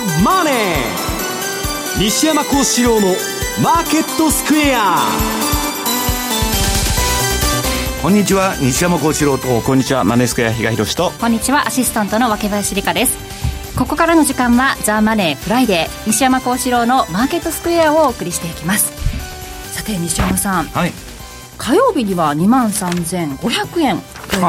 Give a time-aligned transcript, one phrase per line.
[0.00, 0.54] ザ・マネー」
[2.00, 5.12] 西山孝四郎の「マーケットスクエア」
[8.00, 9.60] こんにちは西山孝四郎と。
[9.60, 11.12] こんにちはマネースクエア比嘉宏と。
[11.20, 13.12] こんにちはアシスタントの若林理香です。
[13.76, 18.90] ここからの時間は「ザ・マネーフライデー西山孝四郎のマーケットスクエアをお送りしていきます。
[19.72, 20.92] さて西山さん、はい、
[21.58, 24.02] 火曜日には2万3500円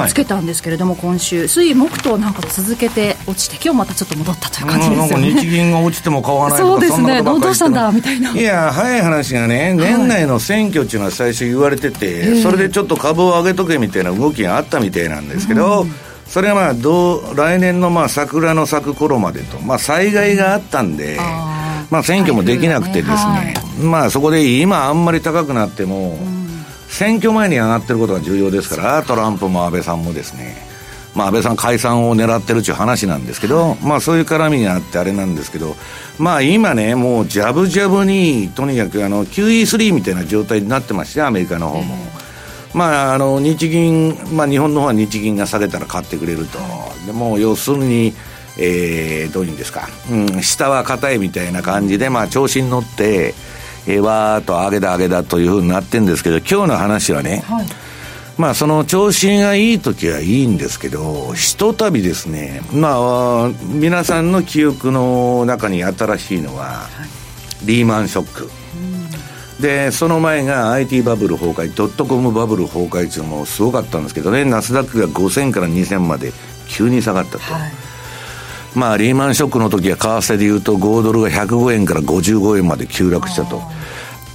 [0.07, 1.47] つけたんですけれども、はい、今週。
[1.47, 7.21] 水木となんか続けて落ちて今日またちょっと戻ったという感じですよね、日銀が落ちても買わないとかそうですね。
[7.21, 8.31] どうしたんだみたいな。
[8.31, 15.91] いや早い話がね年内の選挙っていうのは最初言われてて、はい、それでちょっと株を上げとけみたいな動きがあったみたいなんですけど、うん。
[16.27, 21.17] それはまあどう来年のまあ桜の咲く頃までと、まあ、災害があったんで、
[21.89, 26.17] まあ、選挙もできなくてですね、はい、まあ、そこで今あんまり高くなっても、
[26.91, 30.57] 選挙前に上がってることが重要ですから、トランプも安倍さんもですね、
[31.15, 35.77] まあ、安倍さん解散を狙ってるっていう話なんですけど、まあ、そういう絡みがあってあれなんですけど、
[36.19, 41.95] まあ、今ね、もうじゃぶじゃぶに、とにかくあの QE3 みたいな状態になってまして、アメリカの方も。
[42.73, 46.59] まあ、あの日銀、まあ、日本の方は日銀が下げたら買ってくれると、
[47.05, 48.13] でも要するに、
[48.57, 53.33] えー、どういうんですか、うん、下は硬いみたいな感じで、まあ、調子に乗って、
[53.87, 57.65] えー、わーっと上げだ上げだというふうになってるんですけど、今日の話はね、はい、
[58.37, 66.89] まあ、その調子がいい時はいいんですけど、ひとたびですね、まあ、皆さんの記憶の中に新しいのは、は
[67.63, 68.51] い、リーマンショック。
[69.61, 76.33] でその前が IT バブル崩壊ドットコムバブル崩壊っていうのもすごかったんですけどねナスダックが5000から2000まで
[76.67, 77.71] 急に下がったと、はい、
[78.75, 83.61] まあリーマンショックの時は為替でいうと5ドルが105円から55円まで急落したと。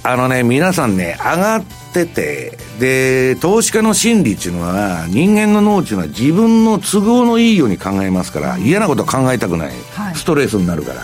[0.03, 11.01] あのね皆さんね上がっててで投資家の心理っていうのは人間の脳っていうのは自分の都合のいいように考えますから嫌なことは考えたくない、はい、ストレスになるから。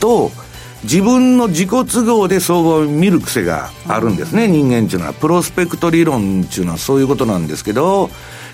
[0.00, 0.30] と
[0.84, 5.12] 自分の自己都合で相場を見る癖があるんですね、人間っていうのは。
[5.14, 8.10] プロスペクト理論っていうのはそういうことなんですけど、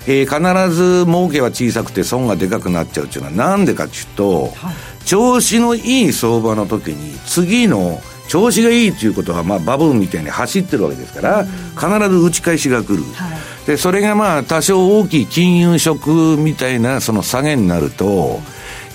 [0.07, 11.45] えー、必ず儲けは小さくて損がでかくなっちゃうっていうのはなんでかっていうと、はい、調子のいい相場の時に次の調子がいいっていうことは、まあ、バブルみたいに走ってるわけですから、
[11.75, 13.27] 必ず打ち返しが来る、は
[13.63, 18.39] い、でそれがまあ多少大きい金融ショックみたいなその下げになると、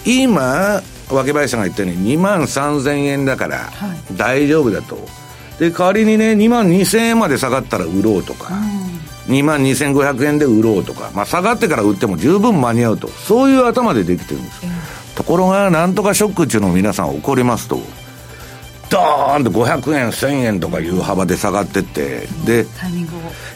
[0.07, 0.81] 今
[1.11, 3.71] 若林さんが言ったように2万3000円だから
[4.13, 8.86] 大丈夫だと、はい、で代わりにね2万2000円まで下がったら売ろうとか、うん、
[9.29, 17.81] 2万2500円で売ろうとか、まあ、下がってから売っても十分間に合うとそういう頭でできてるんです、うん、ところがなんとかショックっていうのを皆さん起こりますと
[18.89, 22.67] ドーンと500円1000円とかいう幅で下がってってで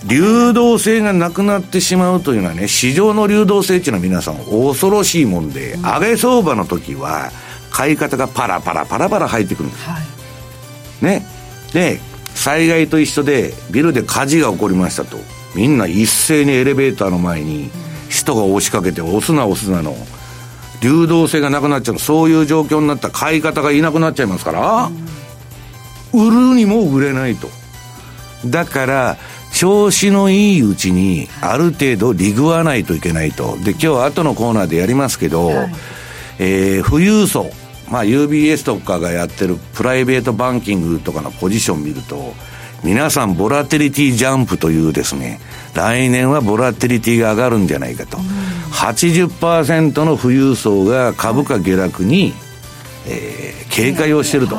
[0.07, 7.31] 流動性がなくなってしまうというのはね市場の流動性っていうのは皆さん恐ろしいもんで、うん、上げ相場の時は
[7.71, 9.99] 買い方がパラパラパラパラ入ってくるんです、は
[11.03, 11.25] い、ね。
[11.73, 12.01] で
[12.35, 15.19] 災害と一緒でビルで火事が起こりましたと
[15.55, 17.71] みんな一斉にエレベーターの前に
[18.09, 19.97] 人が押しかけて押すな押すなの
[20.83, 25.11] 流動性がなくなっちゃうそういう状況になったら買い方がいなくなっちゃいますから、うん
[26.13, 27.49] 売るにも売れないと。
[28.47, 29.17] だから、
[29.53, 33.57] 調子のいいうちに、ある程度リグわないといけないと。
[33.59, 35.73] で、今日後のコーナーでやりますけど、はい、
[36.39, 37.51] えー、富裕層、
[37.91, 42.35] まあ UBS とかがやってるプライベートバンキングとかのポジション見ると、
[42.83, 45.41] 皆さんボラテリティジャンプというですね、
[45.75, 48.19] 来年はボラテリティが上がるんじゃないかと。
[48.19, 48.25] うん、
[48.73, 52.35] 80%の富裕層が株価下落に、
[53.07, 54.57] えー、警戒をしてると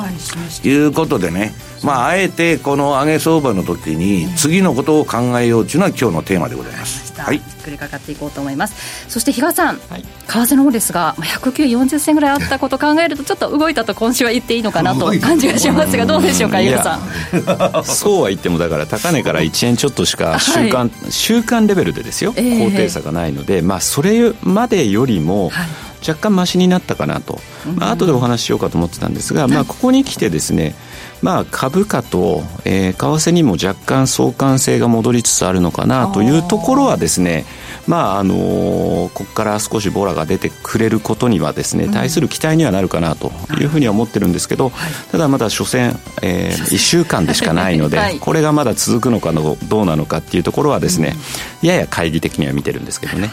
[0.67, 1.53] いうことでね、
[1.83, 7.11] まあ、あえてこの上げ相場の時に次のことを考えようというのは今日のテーマでございます。
[7.19, 9.09] はい、じっくりかかっていこうと思います。
[9.09, 17.83] そして比嘉さん、はい、為替の方ですが10940銭ぐらいあったことを考えるとちょっと動いたと今週は言っていいのかなと感じがしますがどうでしょうか比嘉さん。
[17.85, 27.39] そうは言ってもだから高値から1円ちょっとしか週間、はい、週間レベルでですよ、えー、高低差がないので、まあ、それまでよりも、はい若干ましになったかなと、
[27.75, 30.75] まあ後でお話ししようかと思ってたんですが、まあ、ここに来てですね、
[31.21, 37.45] まあ、株価と、えー、為替にも若干相関性が戻りつつあるのかなというところはですね
[37.87, 44.71] まああのー、ここから少しボラが出てくれることにはですね、対する期待にはなるかなというふうには思ってるんですけど、
[45.11, 51.15] ただまだ所詮、えー、 1週間でしかないので、はい、これがまだ続くのかのどうなのかっていうところはですね、
[51.61, 53.31] やや懐疑的には見てるんですけどね。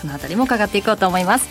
[0.00, 1.48] そのあたりも伺っていこうと思います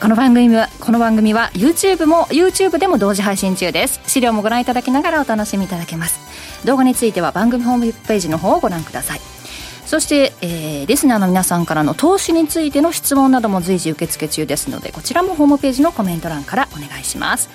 [0.00, 4.00] この番組はこの番組は YouTube も YouTube でも同時配信中です。
[4.06, 6.18] 資料もご覧いただきながらお楽しみいただけます。
[6.64, 9.20] 動画については番組ホームページの方をご覧ください。
[9.84, 17.50] そして、えー、リスナーの皆さんからの投資についての質問なども随時受付中ですのでこちらもホームページのコメント欄からお願いします。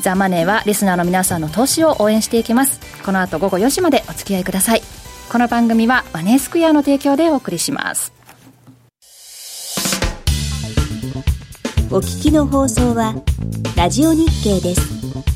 [0.00, 2.78] ザ・マネーはリスナーの皆さんの投資を応援していきます。
[3.04, 4.82] この後午後4時までお付き合いください。
[5.32, 8.15] この番組はマネースクエアの提供でお送りします。
[11.88, 13.14] お聞きの放送は
[13.76, 15.35] ラジオ日経です。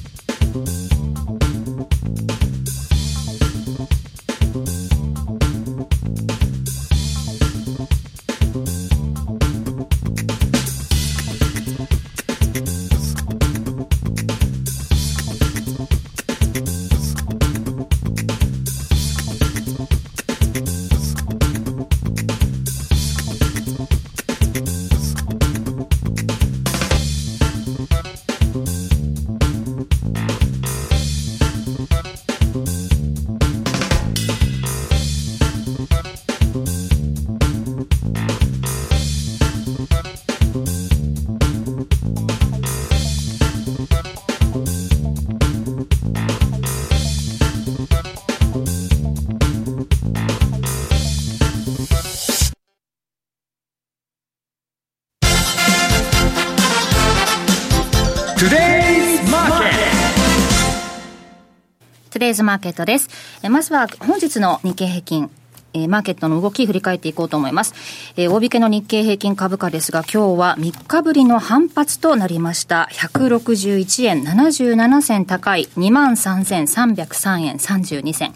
[62.31, 63.09] デイズマーケットです。
[63.43, 65.29] えまずは本日の日経平均。
[65.73, 67.75] えー、マーケットの動き振り返っていこうと思います。
[68.17, 72.89] えー、大引けの日経平均株価ですが、今日は3日ぶりの反発となりました。
[72.93, 78.33] 161円77銭高い23,303円32銭。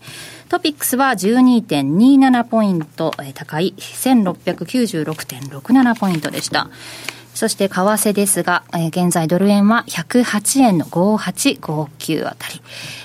[0.49, 6.69] トピックスは12.27ポイント、高い1696.67ポイントでした。
[7.45, 12.63] そして為替ですが、えー、現在ドル円は108円の5859あたり、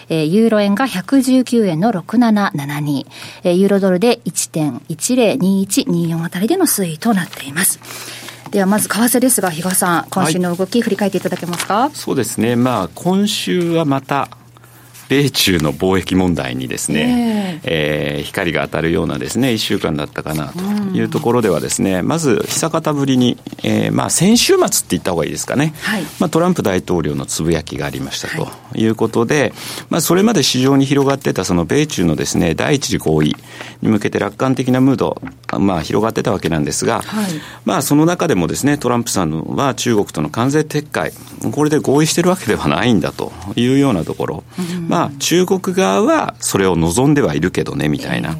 [0.07, 3.05] えー、ユーロ円が119円の6772、
[3.43, 7.81] えー、ユーロドルで1.102124あたりでの推移となっています。
[8.51, 14.29] ではまず為替ですが、比嘉さん、今週の動き、振り返っていただけますか、そうですね、まあ、今週はまた
[15.09, 20.59] 米中の貿易問題にですね、えー、えー、光が当たるようなですね、1週間だったかなと
[20.95, 28.85] いうところではですね、まず久方ぶりに、えー、まあ先週末って言った方がいいですかね、はい、まあトランプ大統領のつぶやきがありましたとい。
[28.85, 29.53] うことで、はい、
[29.89, 33.35] まあそれまで市場に広がってたその米中のですね、第一次合意
[33.81, 35.19] に向けて楽観的なムード、
[35.57, 37.31] まあ広がってたわけなんですが、はい、
[37.65, 41.13] まあその中でもですね、トランプさんは中国との関税撤回、
[41.51, 48.35] これで合意してるわけではないんだというようなところ、うん、まあまあ、中国側はそれを望んではいるけどね、みたいな。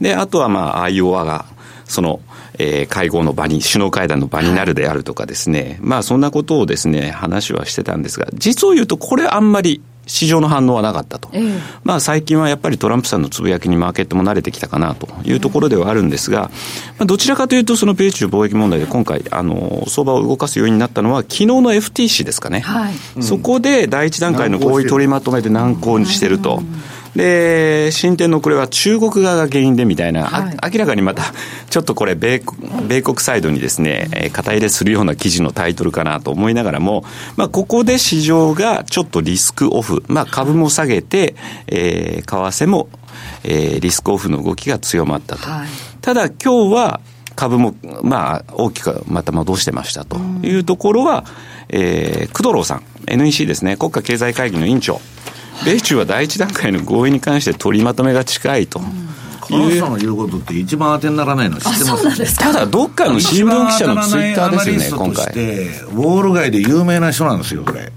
[0.00, 1.44] で、あとはまあ、アイオワが、
[1.84, 2.20] その、
[2.54, 16.50] えー、会合の場に、首脳会談の場になるであるとかですね、はい、まあそんなことをですね、話はしてたんですが、実を言うとこれあんまり市場の反応はなかったと、えー、まあ、最近はやっぱりトランプさんのつぶやきにマーケットも慣れてきたかなというところではあるんですが、
[16.98, 26.56] まあ、どちらかというと、その米中貿易問題で今回、あの相場を動かすようになったのは、昨日の FTC ですかね、はい、そこで第一段階の合意取りまとめで難航にしてると。
[26.56, 31.22] うんで、進展のこれは中国側が原因でみたいな、はい、明らかにまた、
[31.70, 32.42] ちょっとこれ米、
[32.86, 37.04] 米国サイドにですね、肩入れするような記事のタイトルかなと思いながらも、
[37.36, 41.34] まあ、ここで市場がちょっとリスクオフ、まあ、株も下げて、
[41.66, 42.88] えー、為替も、
[43.44, 45.50] えー、リスクオフの動きが強まったと。
[45.50, 45.68] はい、
[46.00, 47.00] ただ、今日は、
[47.38, 51.24] 株も、まあ、大きくまた戻してましたというところは、
[51.68, 55.00] えー、工藤郎さん、NEC ですね、国家経済会議の委員長、
[55.64, 58.80] 米中は第一段階の合意に関して取りまとめが近いと。
[59.40, 62.38] この人の言うことって一番当てにならないの知ってます？
[62.38, 65.26] ただどっかの新聞記者のツイッターですよね今回。
[65.26, 67.90] ウォール街で有名な人なんですよこれ。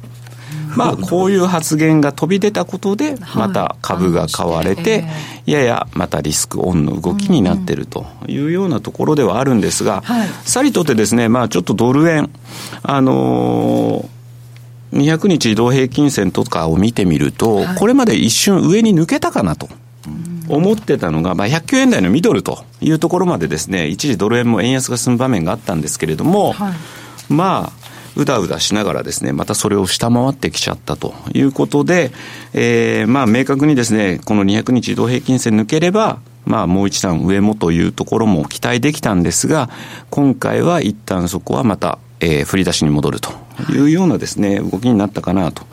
[0.77, 5.03] まあ、こういう発言が飛び出たことで、また株が買われて、
[5.46, 10.01] ややまたリスクオンの動きになっているというようなところではあるんですが、
[10.46, 12.30] さりとてですね、まあ、ちょっとドル円、
[12.84, 14.20] あのー
[14.93, 19.69] 200日移動平均線とかを見てみると、はい、これまで一瞬上に抜けたかなと。
[20.50, 26.74] 思ってたのが、まあ、109円台のミドルというところまでですね、一時ドル円も円安が進む場面があったんですけれども、はい、
[27.29, 27.81] まあ、
[28.15, 32.12] うだうだしながらですね、またそれを下回ってきちゃったということで、
[32.53, 39.69] えー、まあ、明確にですね、この200日移動平均線抜ければ、まあ、もう一段上もというところも期待できたんですが、
[40.10, 43.31] 今回は一旦そこはまた、えー、振り出しに戻ると
[43.70, 45.63] いうようなですね、動きになったかなと。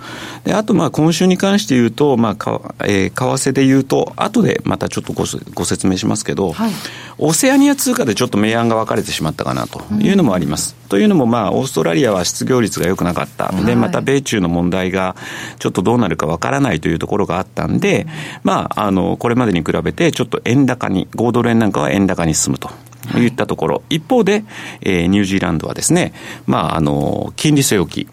[0.45, 6.73] で、あと、まあ、今週に関して言うと、まあ、かえー、為替で言うと、後でまたちょっとごご説明しますけど、はい、
[7.19, 10.77] オセアニア通貨でちょっと明暗が分かれてしまったかなというのもあります。
[10.83, 13.53] うん、というのも、まあ、オーストラリアは失業率が良くなかった。
[13.65, 15.17] で、また米中の問題が
[15.59, 18.07] ちょっとどうなるか分からないというところがあったんで、
[18.43, 22.71] まあ、あの、これまでに比べて、ちょっと円高に、5ドル円なんかは円高に進むと。
[23.13, 24.45] といったところ、一方で、
[24.81, 26.13] えー、ニュージーランドはですね、
[26.47, 28.09] まあ、あの、金利据え置き、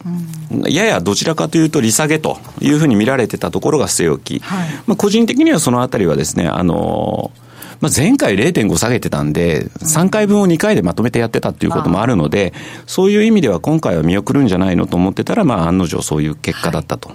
[0.51, 7.31] うん、ややどちらかというと利下げというふうに見られてたところが据え置き、はい、まあ、個人的にはそのあたりはですね、あの、
[7.81, 12.53] まあ、前回0.5下げてたんで、3回分を2回でまとめてやってたっていうこともあるので、
[12.85, 17.11] そういう意味では今回は見送るんじゃないのと思ってたら、まあ、案の定そういう結果だったと。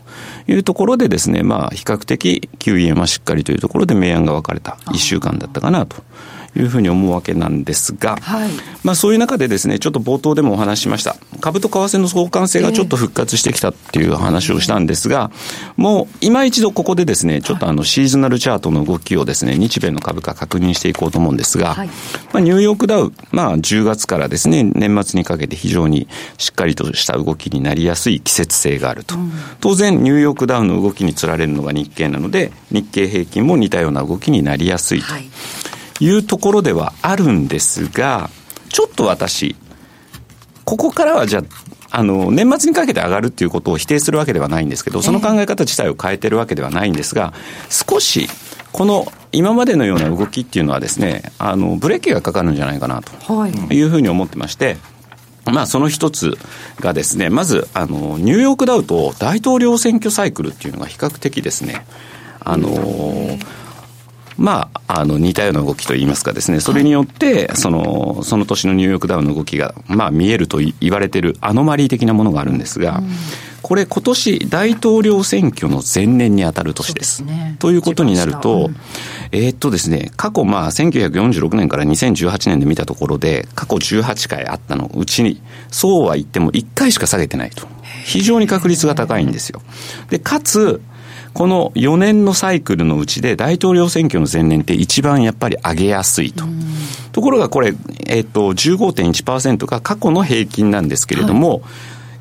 [0.47, 0.53] い。
[0.55, 5.97] うところでですね、まあ、比較的 QE はしっかりというところで明暗が分かれた1週間だったかなと
[6.57, 8.51] いうふうに思うわけなんですが、はい、
[8.83, 11.17] まあそういう中でですね、ちょっと冒頭でもお話ししました。
[11.41, 15.31] 株と為替の相関性がちょっと復活してきたっていう話をしたんですが、
[15.77, 21.93] もう今一度ここでですね、ちょっとあのシーズナルチャートの動きをですね、日米の株価確認していこうと思うんですが、はい、ま
[22.35, 29.15] あニューヨークダウ、まあ10月からですね、年末にかけて非常にしっかりとした動きになりやすい季節性があると。
[29.17, 35.13] うん、当然ニューヨークダウの動きにつられるのが日経なので、日経平均も似たような動きになりやすいと。
[35.13, 35.29] はい
[36.01, 38.31] いうところではあるんですが、
[38.71, 39.57] ちょっと私、
[40.65, 41.45] ここからはじゃあ、
[41.93, 47.35] あの、年末にかけて上がるっていうことを否定するわけではないんですけど、その考え方自体を変えてるわけではないんですが、
[47.69, 48.29] 少し、
[48.73, 54.77] この今までのような動きっていうのはですね、あの、ブレーキがかかるんじゃないかなというふうに思ってまして、
[55.47, 56.39] まあ、その一つ
[56.79, 61.85] がですね、まず、あの、ニューヨークダウと大統領選挙サイクルっていうのが比較的ですね、
[62.41, 62.71] あの、
[64.41, 73.03] まあ、あの、似たような動きといいますかですね、それによって、その、その年のニューヨークダウの動きが、まあ、見えると言われているアノマリー的なものがあるんですが、
[73.61, 77.23] これ今年大統領選挙の前年に当たる年です。
[77.23, 78.71] ですね、ということになると、
[79.33, 87.69] えー、っとですね、過去まあ1946年から2018年で見たところで、過去18回あったのうちに、そうは言っても1回しか下げてないと。
[88.05, 89.61] 非常に確率が高いんですよ。
[90.09, 90.81] で、かつ、
[91.33, 96.45] この4年のサイクルのうちで大統領選挙の前年って一番やっぱり上げやすいと。
[97.13, 97.75] ところがこれ、
[98.07, 101.61] えっ、ー、と、15.1%が過去の平均なんですけれども、はい、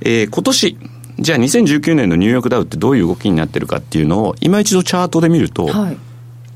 [0.02, 0.78] えー、今年、
[1.20, 5.98] じゃあ2019年のニューヨークダウってどういう動きになってるかっていうのを今一度チャートで見ると、はい、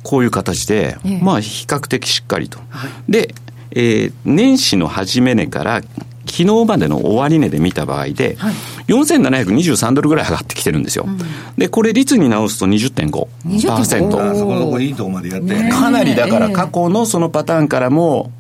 [0.04, 2.60] こういう形で、まあ比較的しっかりと。
[2.70, 3.36] はい、で、
[3.72, 5.82] えー、年始の初め値から
[6.26, 8.54] 昨日までの終値で見た場合で、はい、
[8.88, 11.06] 4723ドルぐらい上がってきてるんですよ。
[11.08, 11.20] うん、
[11.58, 13.28] で、これ率に直すと20.5%。
[13.46, 15.70] 20.5%そこのいいとこまでやってね。
[15.72, 18.32] かなりだから過去のそのパターンからも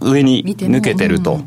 [0.00, 1.40] 上に抜けてると。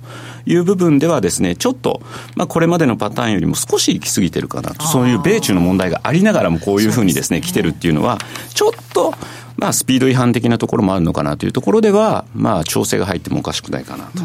[0.45, 2.01] いう部分ではですね、ちょっと、
[2.35, 8.17] まあ、これまでのパターンよりも少し行き過ぎてるかなと、そういう米中の問題がありながらもこういうふうにですね、来てるっていうのは、
[8.53, 9.13] ちょっと、
[9.55, 14.21] まあ、スピード違反的なところもあるのかなというところでは、まあ、調整が入ってもおかしくないかなと。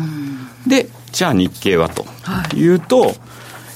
[0.69, 2.05] で、じゃあ日経はと
[2.57, 3.17] いうと、はい、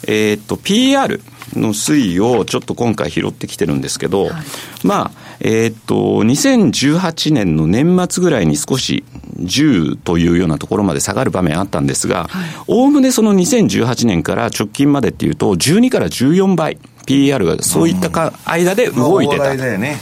[0.07, 1.21] えっと、PR
[1.55, 4.33] の推移をちょっと今回拾ってきてるんですけど、はい、
[4.85, 9.05] まあ、えー、っと、2018年の年末ぐらいに少し
[9.41, 12.29] 10というようなところまで下がる場面あったんですが、
[12.67, 16.79] おおむねその2018年から直近までっていうと、12から14倍。
[17.05, 19.99] PER がそういったか間で動いてた、ね、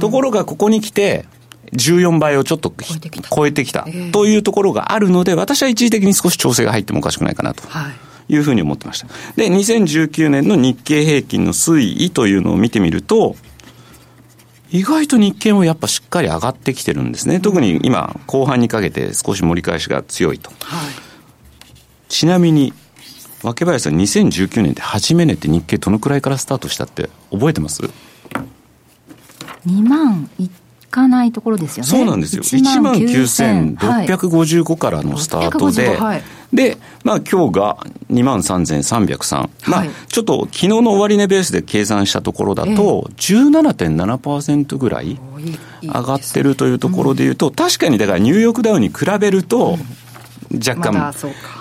[0.00, 1.26] ところがここに来て
[1.72, 2.72] 14倍をちょっと
[3.34, 3.84] 超えてきた。
[4.12, 7.62] というところがあるので、私は一時的に少し調整が入ってもおかしくないかなと。
[7.90, 7.92] い
[8.36, 9.06] うふうに思ってました。
[9.36, 13.36] で、2019年の日経平均の推移というのを見てみると、
[14.70, 17.40] 意外と日経もやっぱしっかり上がってきてるんですね。
[17.40, 20.50] 特に今、後半にかけて少し盛り返しが強いと。
[20.64, 20.90] はい、
[22.08, 22.72] ちなみに、
[23.42, 27.82] 若林さん、2019年って初め値って日経どのくらいからスタートしたって覚えてます
[29.66, 30.28] ?2 万
[30.96, 31.90] かないところですよね。
[31.90, 32.42] そうなんですよ。
[32.42, 36.22] 1万9655からのスタートで、はい、
[36.54, 37.76] で、まあ今日が
[38.10, 39.36] 2万3303。
[39.36, 45.20] はい、まあちょっと昨日の終値ベースで計算したところだと、17.7%ぐらい
[45.82, 49.78] 上がってるというところでいうと、確かにだからニューヨークダウに比べると、
[50.52, 51.12] 若干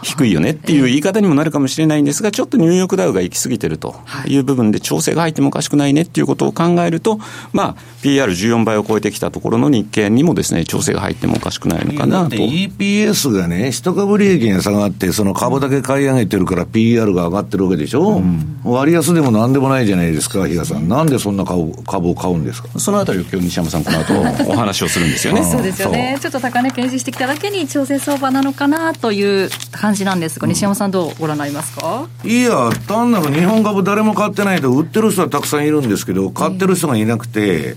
[0.03, 3.95] 低いよねっていう言い方にもなるかもしれないんですが、ちょっとニューヨークダウが行き過ぎてると
[4.27, 7.19] いう部分で調整が入ってもおかしくないねっていうことを考えると、
[7.53, 12.35] まあ、PR14 倍を超えてきたところの日経にもですね、調整が入ってもおかしくないのかなと。
[12.35, 20.87] EPS がね、一株利益が下がって、その株だけ買い上げてるから PR が上がってるわけでしょ、うん、割安でもなんでもないじゃないですか、比嘉さん。
[20.87, 22.79] なんでそんな株株を買うんですか？
[22.79, 25.43] そのあたりを今日西山さん、この後お話をするんですよね。
[25.49, 26.17] そうですよね。
[26.21, 32.07] ちょっと高値検視してきただけに調整相場なのかななという感じなんですが、西山さんどうご覧になりますか？
[32.23, 37.75] いや、単なる日本株誰も買ってないと、売ってる人はたくさんいるんですけど、買ってる人がいなくて、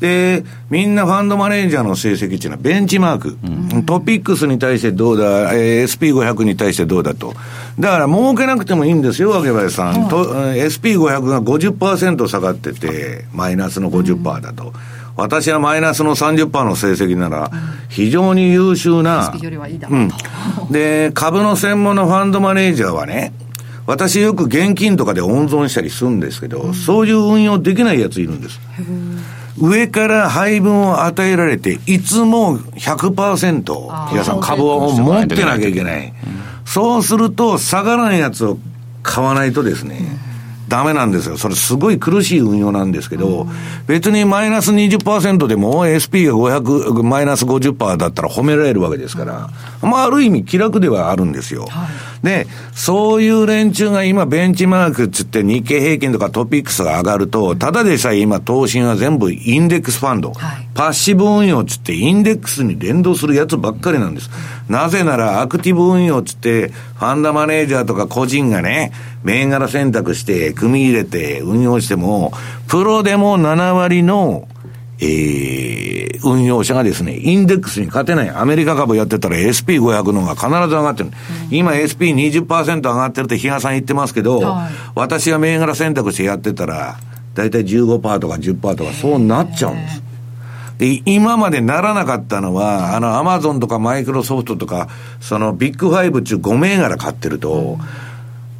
[0.00, 3.38] で、みんなファンドマネージャーの成績っていうのはベンチマーク。
[3.72, 7.34] うん、トピックスに対してどうだ、えー、SP500 に対してどうだと。
[7.80, 10.08] だから儲けなくてもいいんですよ、わけばさん。
[10.08, 14.66] と SP500 が50%下がってて、マイナスの50%だと。
[14.66, 14.72] うん
[15.18, 17.50] 私はマイナスの30%の成績なら、
[17.88, 19.32] 非常に優秀な、
[19.90, 20.10] うん、
[20.70, 23.32] で、株の専門のファンドマネージャーはね、
[23.84, 28.60] 私よく現金とかで温存したりするんですけど、うん、そういう運用できないやついるんです。
[29.60, 36.12] 上から配分を与えられて、いつも100%、皆さん株を持ってなきゃいけない。
[36.64, 38.56] そうすると、下がらないやつを
[39.02, 40.27] 買わないとですね、
[40.68, 41.36] ダメなんですよ。
[41.36, 43.46] それすごい苦しい運用なんですけど、
[43.86, 49.50] 別にマイナス20%でも SP が500、マイナス50%だったら褒められるわけですから、
[49.82, 51.66] まあある意味気楽ではあるんですよ。
[51.66, 51.88] はい、
[52.22, 64.30] で、そういう連中が今ベンチマークっつって日経平均とかトピックスが上がると、ただでさえ今投資が全部インデックスファンド、はい、パッシブ運用っつってインデックスに連動するやつばっかりなんです。
[64.68, 72.32] なぜならアクティブ運用っつって、ファンダマネージャーとか個人がね、銘柄選択して組み入れて運用しても、
[72.66, 74.48] プロでも7割の
[75.00, 78.30] えー、運用者がですね、インデックスに勝てない。
[78.30, 81.10] アメリカ株やってたら SP500 の方が必ず上がってる。
[81.50, 86.98] うん、今 SP20% 上がってるって比嘉さん言ってますけど、はい、私が銘柄選択してやってたら、
[87.34, 90.02] だいたい15%とか10%とかそうなっちゃうんです。
[90.78, 94.88] で、今までならなかったのは、あの、アマゾンとかマイクロソフトとか、
[95.20, 98.07] そのビッグファイブ中5銘柄買ってると、うん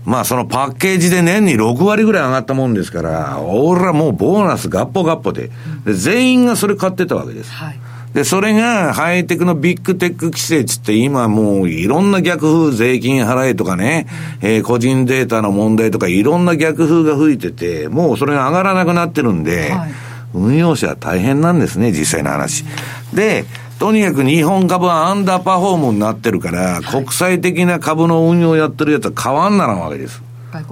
[0.08, 5.50] まあそのパッケージで年に6割ぐらい上がったもんですから、俺らもうボーナスガッポガッポで、
[5.84, 7.52] で全員がそれ買ってたわけです。
[7.52, 7.80] はい、
[8.14, 14.06] で、それがハイテクのビッグテック規制つって今もういろんな逆風税金払えとかね、
[14.40, 19.90] えー、個人データの問題とかいろんな逆風が吹いてて、もうそれが上がらなくなってるんで、はい、
[20.32, 22.64] 運用者は大変なんですね、実際の話。
[23.12, 23.44] で、
[23.78, 30.22] とにかく日本株はアンダーパフォームになってるから、国際的な株の運用やってるやつは変わんならんわけです。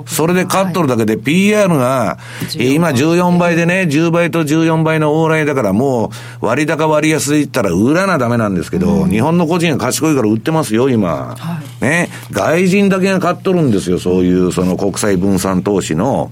[0.07, 2.19] それで勝っとるだけで PR が、
[2.55, 6.11] 今14倍でね、10倍と14倍の往来だからも
[6.41, 11.37] う割高割安で言ったら売らなダメなんですけど、日本の個人が賢いから売ってますよ、今。
[11.81, 12.09] ね。
[12.33, 16.31] 外人だけが買っとるんですよ、そういうその国際分散投資の。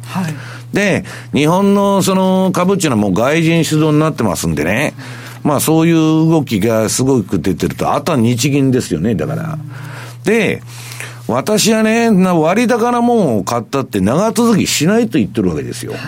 [0.73, 4.95] で、日本のその株っていうのはもう外人主導になってますんでね。
[5.45, 9.59] まあそういう動きがすごく出てると、あとは日銀ですよね、だから。
[10.25, 10.63] で、
[11.29, 15.93] 私はね、割高なもんを買ったって長続きしないと言ってるわけですよ。
[15.93, 16.01] はい、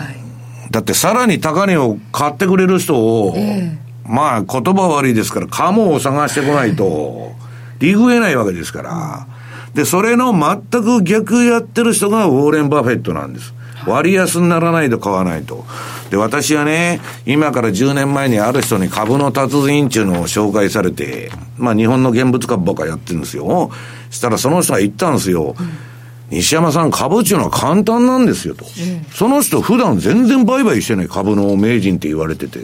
[0.71, 7.31] だってさらに高値を買ってくれる人を、えー、まあ言葉悪いですから、カモを探してこないと、
[7.79, 9.27] リグえないわけですから。
[9.75, 13.53] で、それの全く逆やってる人がウォーレン・バフェットなんです。
[13.87, 15.65] 割安にならないと買わないと。
[16.09, 23.71] で、私はね、今から10年前にある人に株の達人っていうのを紹介されて、まあ日本の現物株ばっかやってるんですよ。
[24.09, 25.55] したらその人が言ったんですよ。
[25.59, 25.87] うん
[26.29, 28.65] 西山さん、株っていうのは簡単なんですよと。
[29.13, 32.59] その人、普段全然売買してない株の名人って言われてて、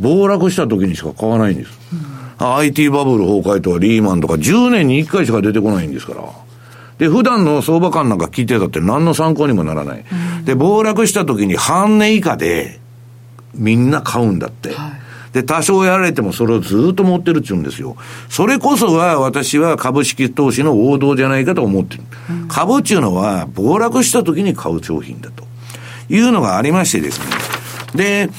[0.00, 1.70] 暴落した時にしか買わないんです。
[2.40, 6.24] うん、IT バブル崩壊とかリーマンとか10年に1回しか出てこないんですから。
[7.00, 10.04] で、普段の相場感なんか聞いてたって何の参考にもならない。
[10.38, 12.78] うん、で、暴落した時に半値以下で
[13.54, 14.74] みんな買うんだって。
[14.74, 14.88] は
[15.30, 17.96] い、で、多少やられてもそれをずっと持ってるって言うんですよ。
[18.28, 22.02] それこそが私は株式投資の王道じゃないかと思ってる。
[22.28, 25.44] うん、株っていうのは暴落した時に買う商品だと
[26.10, 27.26] いうのがありましてですね。
[27.94, 28.30] で、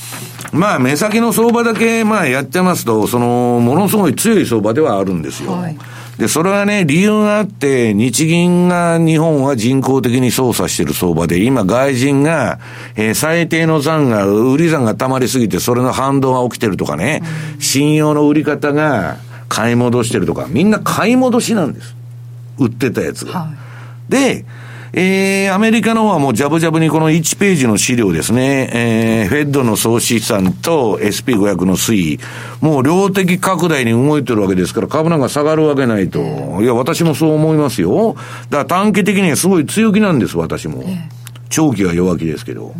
[0.54, 5.54] まあ、目先の相場だけ、まあ、やってますと、その、ものすごい強い相場ではあるんですよ。
[5.54, 5.76] はい
[6.17, 12.60] で、それはね、理由があって、日銀が日本は人工的に操作している相場で、今外人が、
[12.95, 17.21] えー、最低の残が、売り残が溜まりすぎて、それの反動が起きてるとかね、
[17.56, 19.17] うん、信用の売り方が
[19.50, 21.95] 買い戻してるとか、みんな買い戻しなんです。
[22.60, 23.39] 売ってたやつが。
[23.39, 23.47] は
[24.10, 24.45] い、で、
[24.93, 32.19] えー、アメリカの方はもうジャブジャブにこの1ページの資料ですね、えー、フェッドの総資産と SP500 の推移、
[32.60, 36.19] もう量的拡大に動いてるわけですから、株なんか下がるわけないと。
[36.62, 38.15] いや、私もそう思いますよ。
[38.49, 40.84] だから短期的にはすごい強気なんです、私も。
[41.49, 42.73] 長期は弱気ですけど。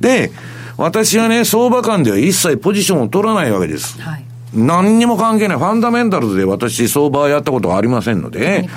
[0.00, 0.32] で、
[0.76, 4.00] 私はね、相場間では一切ポジションを取らないわけです。
[4.00, 5.58] はい何にも関係ない。
[5.58, 8.68] ファンダメンタルズで私相場やったことはありませんので、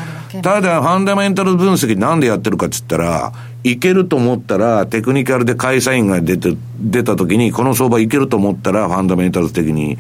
[0.41, 3.33] ただファンダメンタル分析なんでやってるかって言ったら、
[3.63, 9.97] いけると思ったら、テクニカルで会社員が出て、出た時に、この相場いけると思ったら、ファンダメンタルズ的に、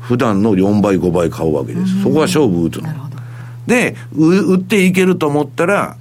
[0.00, 2.02] 普段の4倍、5倍買うわけです。
[2.02, 2.88] そこは勝負打つの。
[3.66, 5.96] で、売っていけると思ったら、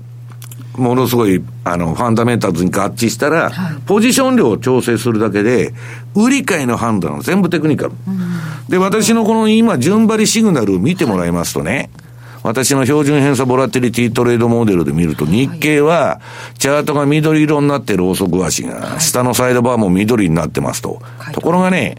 [0.76, 5.74] ものすごい、あの、ファンダメンタルズに合致したら、はい、ポジション量を調整するだけで、
[6.16, 7.92] 売り買いの判断は全部テクニカル。
[8.08, 12.04] うん、で、私のこの今、順張りシグナルを見てもらいますとね、はい
[12.44, 16.20] 私の標準偏差ボラティリティトレードモデルで見ると、日経は、
[16.60, 21.02] チャートが緑色になってる遅く足が、下のサイドバーも緑になってますと。
[21.32, 21.96] ところがね、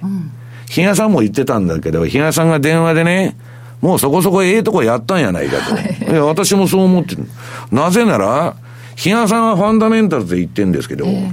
[0.69, 3.37] 日嘉さんも言ってたんだけど、日嘉さんが電話でね、
[3.81, 5.57] もうそこそこええとこやったんやないか
[6.05, 6.13] と。
[6.13, 7.27] いや、私もそう思ってる。
[7.73, 8.57] なぜなら、
[8.97, 11.33] 日嘉さんはファンダメンタルで言ってるんですけど、えー、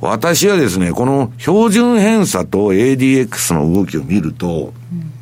[0.00, 5.12] 私はですね、この標準偏差と ADX の動きを見ると、うん、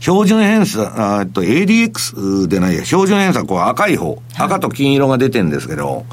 [0.00, 6.04] 標準偏差、あと ADX でないや、標準偏差、こう赤い方、赤と金色が出てるんですけど、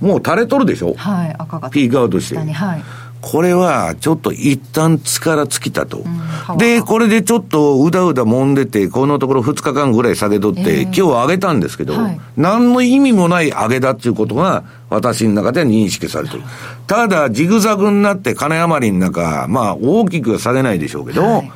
[0.00, 0.94] もう垂れとるでしょ？
[0.94, 1.70] はい、赤が。
[1.70, 2.36] ピークアウトして。
[2.36, 2.82] はい。
[3.28, 6.04] これはちょっと一旦力尽きたと。
[6.52, 16.44] うん、で、これでちょっとうだうだ揉んでて、このところ2日間ぐらい下げとって、えー、今日上げたんですけど、はい、何の意味もない上げだっていうことが私の中では認識されてる。
[16.86, 21.52] ただ、ジグザグになって金余りの中、まあ大きくは下げないでしょうけど、はい、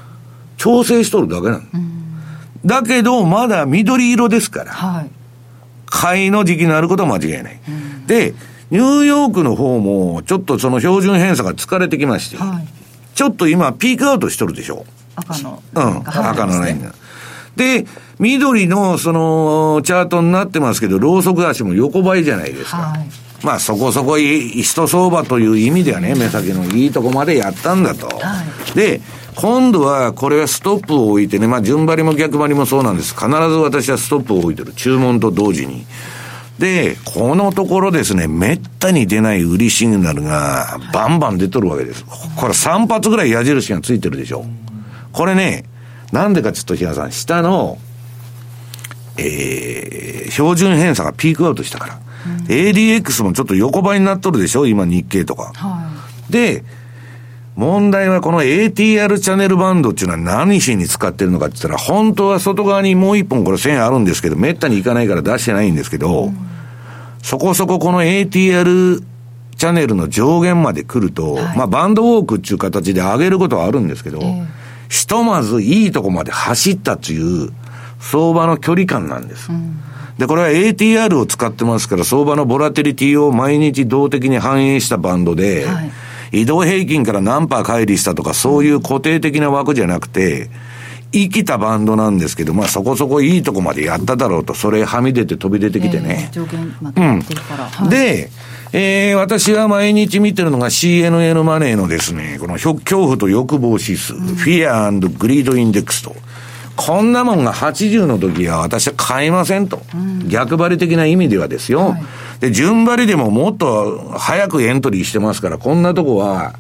[0.57, 1.59] 調整しとるだけなの。
[1.59, 5.11] うん、だけど、まだ緑色ですから、はい、
[5.87, 7.61] 買いの時期のあることは間違いない。
[7.69, 8.35] うん、で、
[8.71, 12.69] ニューヨークの方も、ちょっとその標準偏差が疲れてきまして、はい、
[13.15, 14.85] ちょっと今、ピークアウトしとるでしょ。
[15.17, 15.63] 赤の。
[15.75, 16.95] うん、赤のラインが。
[17.57, 17.85] で、
[18.19, 22.77] 緑のそのチャートになってますけど、ローソク足も横ばいじゃないですか。
[22.77, 23.07] はい、
[23.43, 28.07] まあそこそこい人相場という意味ではね、目先のいいとこまでやったんだと。
[28.07, 29.01] はい、で、
[29.35, 33.15] 今度はこれはストップを置いてね、まあ順張りも逆張りもそうなんです。
[33.15, 34.73] 必ず私はストップを置いてる。
[34.73, 35.85] 注文と同時に。
[36.61, 42.05] で、このところですね、めったに出ない売りシグナルがバンバン出とるわけです。
[42.05, 44.45] これ3発ぐらい矢印がついてるでしょ。
[45.11, 45.65] これね、
[46.13, 47.79] なんでかちょっと日嘉さん、下の、
[49.17, 52.01] えー、標準偏差がピークアウトしたから。
[52.27, 55.53] うん、ADX もちょっと横ばいになっとるでしょ今日経とか。
[55.55, 55.91] は
[56.29, 56.63] い、で、
[57.61, 66.51] 問題はこの ATR チャンネルバンドっていうのは何しに使ってるのかって言ったら、本当は外側にもう一本これ線あるんですけど、めったにいかないから出してないんですけど、うん
[67.23, 69.03] そこそここの ATR
[69.57, 74.47] チャンネルの上限まで来ると、はい、まあバンドウォークっていう形で上げることはあるんですけど、えー、
[74.89, 77.53] ひとまずいいとこまで走ったっていう
[78.01, 79.53] 相場の距離感なんです。
[79.53, 79.83] うん、
[80.17, 85.91] で、これは ATR を使ってますから、相場のボラテリティを毎日動的に反映したバンドで、はい、
[86.33, 90.51] 移動平均から何パー乖離したとか、そういう固定的な枠じゃなくて、
[91.13, 96.31] 生きたバンドなんですけど、まあそこそこいいとこまでやっただろうと、それはみ出て飛び出てきてね。
[96.33, 97.03] えー、上限まで。
[97.03, 97.05] う
[97.87, 98.31] んで、
[98.73, 106.15] えー、私が毎日見てるのが CNN マネーのですね、この恐怖と欲望指数、うん、 Fear Greed Index と。
[106.81, 109.83] こんなもんが80の時は私は買いませんと。
[109.95, 111.91] うん、逆張り的な意味ではですよ。
[111.91, 112.03] はい、
[112.41, 116.55] で、順張りでももっと早くエントリーしてますから、こんなとこは、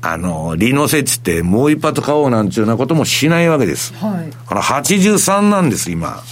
[0.00, 3.92] あの、利乗せっつってもう一発買おうなんていうようなこともしないわけです。
[3.94, 4.30] はい。
[4.46, 6.22] この83なんです、今。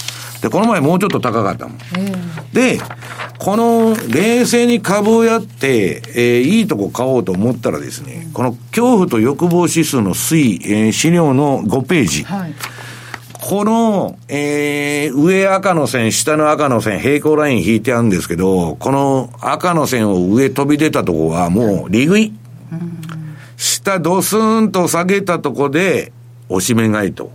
[0.41, 1.77] で、この前もうちょっと高かったもん。
[2.51, 2.79] で、
[3.37, 12.23] この冷静に株をやって、えー、いいとこ買おうと思ったらですね、うん、この恐怖と欲望指数の推移、えー、資料の5ページ。
[12.23, 12.53] はい。
[13.45, 22.33] この、えー、上赤の線、下の赤の線、平行ライン引いてあるんですけど、この赤の線を上飛び出たとこはもう利食い。
[22.71, 23.03] うん
[23.55, 26.11] 下ドスーンと下げたとこで、
[26.49, 27.31] おしめ買いと。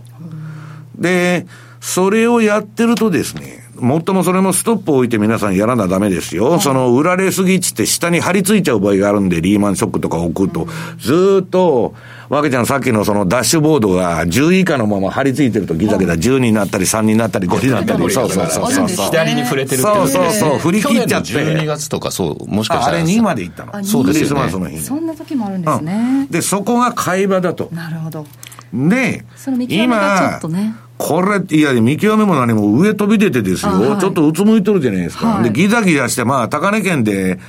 [0.95, 1.47] で、
[1.79, 6.51] それをやってるとですね、もっともそれもストップを置いて皆さんやらなダメですよ。
[6.51, 10.67] はい、その売られすぎっつって下に張り付いちゃう場合があるんで、リーマンショックとか置くと、
[10.99, 11.95] ずっと、
[12.29, 18.87] わけちゃんさっきのそのダッシュボードが10以下のまま張り付いてるとギザギザ10になったり3になったり5になったり、そうそうそうそう。
[19.07, 21.33] 左に触れてるってそうそうそう、振り切っちゃって。
[21.33, 22.97] 12月とかそう、もしかしたら。
[22.97, 23.83] あれ2まで行ったの？
[23.83, 26.27] そうですクリスマスの日そんな時もあるんですね。
[26.29, 27.69] で、そこが買い場だと。
[27.73, 28.25] なるほど。
[28.71, 30.75] で、その見極めがちょっとね。
[30.99, 33.71] これ、いや、見極めも何も上飛び出てですよ。
[33.71, 35.27] はい、ちょっとうつむいとるじゃないですか。
[35.27, 37.39] はい、で、ギザギザして、まあ、高値圏で、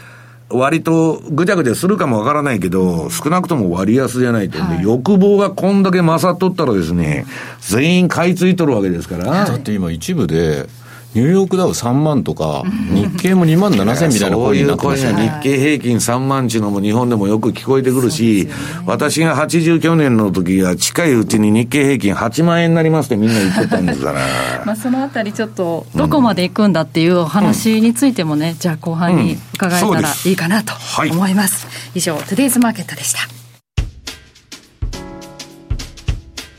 [0.51, 4.59] 割とぐちゃぐちゃするかもわからないけど、少なくとも割安じゃないと。
[4.59, 7.25] はい、欲望がこんだけ勝っとったらですね、
[7.61, 9.25] 全員買い付いとるわけですから。
[9.25, 10.67] だって今一部で、
[11.15, 15.41] ニューヨークダウ3万とか、日経も2万7千みたいな声になってますよね。
[15.43, 18.53] 日経平均3万っていうのも日本でもよく聞こえてくるし、ね、
[18.87, 24.21] 私が89年の時は近いうちに日経平均8万円になりますってみんな言ってたんですから。
[24.65, 30.75] まあそのあたりちょっと、どこまで行くんだっていうお話についてもね、うん、じゃあ後半に伺えたらいいかなと
[31.11, 31.67] 思います。
[31.67, 33.19] うんはい、以上、トゥデイズマーケットでした。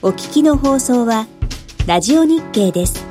[0.02, 1.28] お聞きの放送は、
[1.88, 3.11] ラジオ日経です。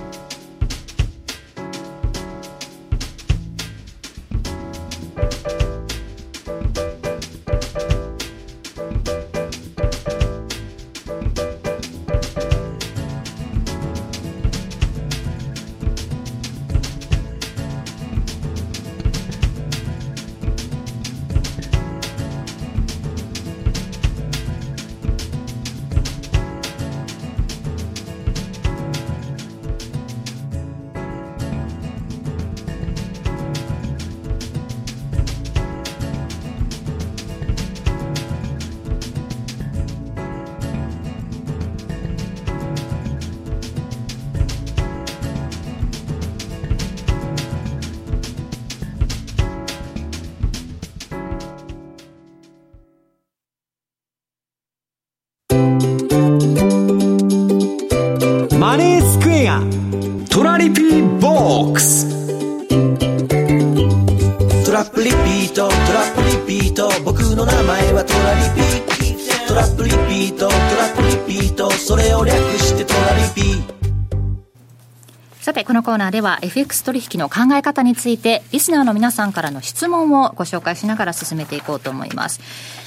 [76.11, 82.41] ーでは FX 取引の考え方について、リスナーの皆さんからの質問をご紹介しながら進めていこうと思います。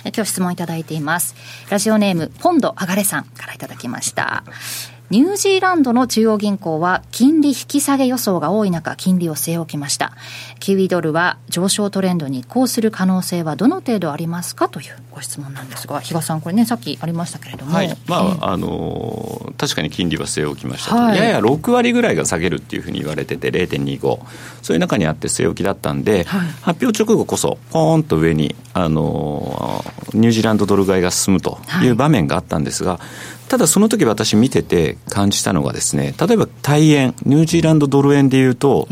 [0.04, 1.36] 今日質問いただいています。
[1.70, 4.43] ラジオネーム、ポンドあがれさんからいただきました。
[5.14, 10.14] ニュージーランドの中央銀行は金利引き下げ予想が多い中、金利を据え置きました。
[10.60, 17.76] キウイドルは上昇トレンドに移行する可能性はどの程度ありますかというご質問なんですが、比嘉さん、これね、さっきありましたけれども。
[17.76, 24.20] はい、まあ、えー、あの確かに金利は据え置きました、はい、やや6割ぐらいが下げるっていうふうに言われてて、0.25、
[24.64, 33.00] そういう中にあって据え置きだったんで、はい、発表直後こそ、ポーンと上に、あのニュージーランドドル買いが進むという場面があったんですが、
[33.50, 38.88] ただその時私見てて感じたのがですね、例えば大円、ニュージーランドドル円でいうと、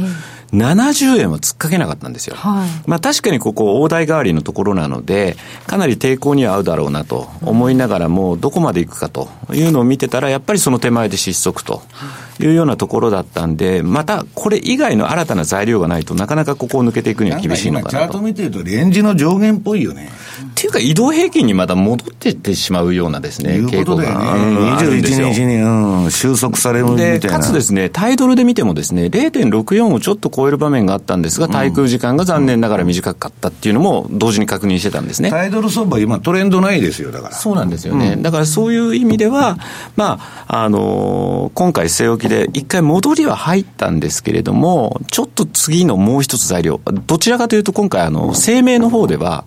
[0.54, 2.36] 70円は突っかけなかったんですよ。
[2.36, 11.82] はい、まあ確かにここ大台代わりのところなので、かなり抵抗には合うだろうなと思いながらも、どこまで行くかというのを見てたら、やっぱりその手前で失速と。
[12.31, 17.98] いうようなところだったんで、またこれ以外の新たな材料がないとなかなかここを抜けていくには厳しいのかなと。
[17.98, 20.10] チャート見てるとレンジの上限っぽいよね。
[20.52, 24.10] っていうか移動平均にまた戻っていってしまうようなですね、傾向が、ね、
[24.76, 27.30] 21日に、うん、収束されるみたいな。
[27.30, 35.30] かつですね、タイドルで見てもですね、0.64をちょっと超える場面があったんですが、滞空時間が残念ながら短かったっていうのも同時に確認してたんですね。
[35.30, 37.36] タイドル相場今トレンドないですよ、だから。
[37.36, 38.14] そうなんですよね。
[38.14, 39.58] うん、だからそういう意味では、
[39.96, 49.44] まあ、あのー、今回据え置きで一回戻りは入ったんですけれども、ちょっと次のもう一つ材料、どちらかというと今回あの、声明の方では、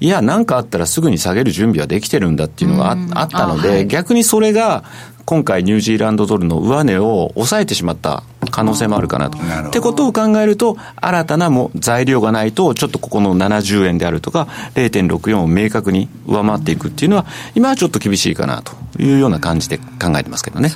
[0.00, 4.82] いや、なんかあったらすぐに下げる準備はできてるんだっていうのがああったので、はい、逆にそれが
[5.24, 9.38] 今回ニュージーランドドルの上値を抑えてしまった可能性もあるかなと。
[9.38, 20.72] ってことを考えると、新たなも材料がないと、ちょっとここの70円であるとか、0.64を明確に上回っていくっていうのは、今はちょっと厳しいかなというような感じで考えてますけどね。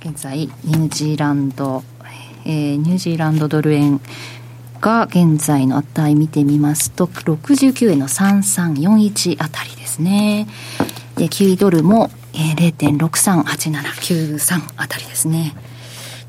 [0.00, 1.82] 現在、ニュージーランド、
[2.46, 4.00] えー、ニュージーランドドル円、
[4.80, 10.46] が現在の値見てみますと69円の3341あたりですね。
[11.16, 15.54] で9ドルも、えー、0.638793あたりですね。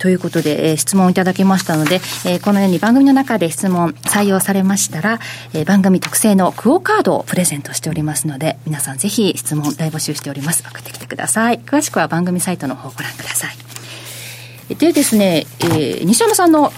[0.01, 5.19] ということで、えー、質問をいただきましたので、えー、このように番組の中で質問採用されましたら、
[5.53, 10.63] えー、番組特製のクオカードをプレゼントしておりますので、皆さんぜひ質問大募集しております。
[10.63, 11.59] 送ってきてください。
[11.59, 13.47] 詳しくは番組サイトの方をご覧くださ
[14.69, 14.75] い。
[14.75, 16.71] でですね、えー、西山さんの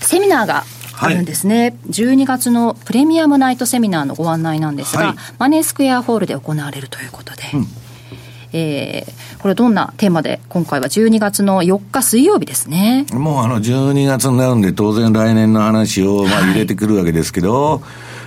[0.00, 0.64] セミナーが
[0.98, 7.66] あるんですね、はい、12月のプレミアムナイトセミナーのご案内なんですが、はい、マネースクエアホールで行われるということで、うん、
[8.54, 13.04] えー、これどんなテーマで今回は12月の4日水曜日ですね。
[13.12, 17.80] もうあの12月になるんで当然来年の話をまあ入れてくるわけですけど、はい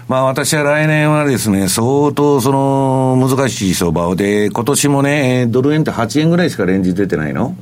[0.08, 7.58] まあ私は来年はですね、相当その難しい相場で、今年もね、ドル円って8円ぐらいしかレンジ出てないの？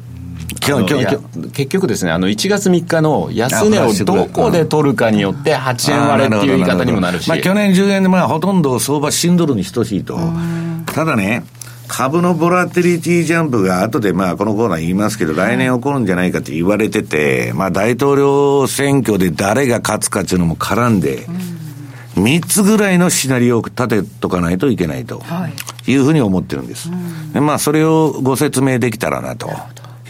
[0.67, 7.29] 今日、今日、結局ですね、あの、1月3日の安値をどこで取るかによって、8円割れっていう言い方にもなるし。
[7.29, 10.17] まあ、去年10円で、まあ、ほとんど相場新ドルに等しいと。
[10.87, 11.43] ただね、
[11.87, 21.25] 株のボラテリティジャンプが後でまあこのコーナー言いますけど、来年起こるんじゃないかって言われてて、まあ大統領選挙で誰が勝つかっていうのも絡んで、
[22.15, 25.21] 3つぐらいのシナリオを立てとかないといけないと
[25.87, 25.95] い。
[25.95, 26.89] うふうに思ってるんです。
[27.33, 29.49] でまあそれをご説明できたらなと。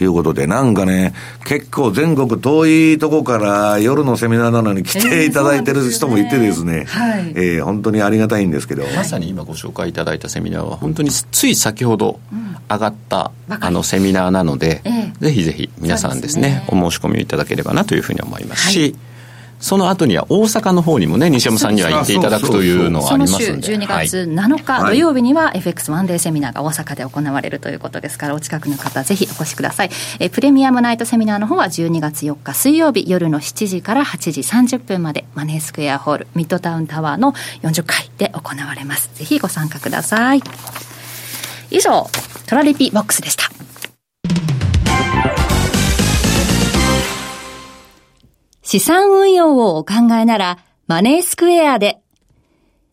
[0.04, 8.84] いうことで、なんかね、結構全国遠いとこから夜のセミナーなのに来ていただいてる人もいてですね、えー、はい、えー、本当にありがたいんですけど。
[8.94, 12.20] まさに今ご紹介いただいたセミナーは、本当につい先ほど
[12.68, 14.82] 上がった、あのセミナーなので、
[15.20, 18.94] ぜひぜひ皆さんですね、お申し込みいただければなというふうに思いますし、はい
[19.58, 23.66] その後には大阪の方にもね、西山さんには行っていただくというのはありますんで。
[23.66, 29.90] 12月7日土曜日には FX ワンデーセミナーが大阪で行われるということですから、お近くの方ぜひお越しください。
[30.20, 39.10] えプレミアムナイトセミナーの方は12月4日水曜日夜の7時から8時30分までマネースクエアホールミッドタウンタワーの40階で行われます。
[39.14, 40.42] ぜひご参加ください。
[41.70, 42.08] 以上、
[42.46, 43.55] トラリピボックスでした。
[48.66, 52.00] 資産運用をお考えなら、マネースクエアで、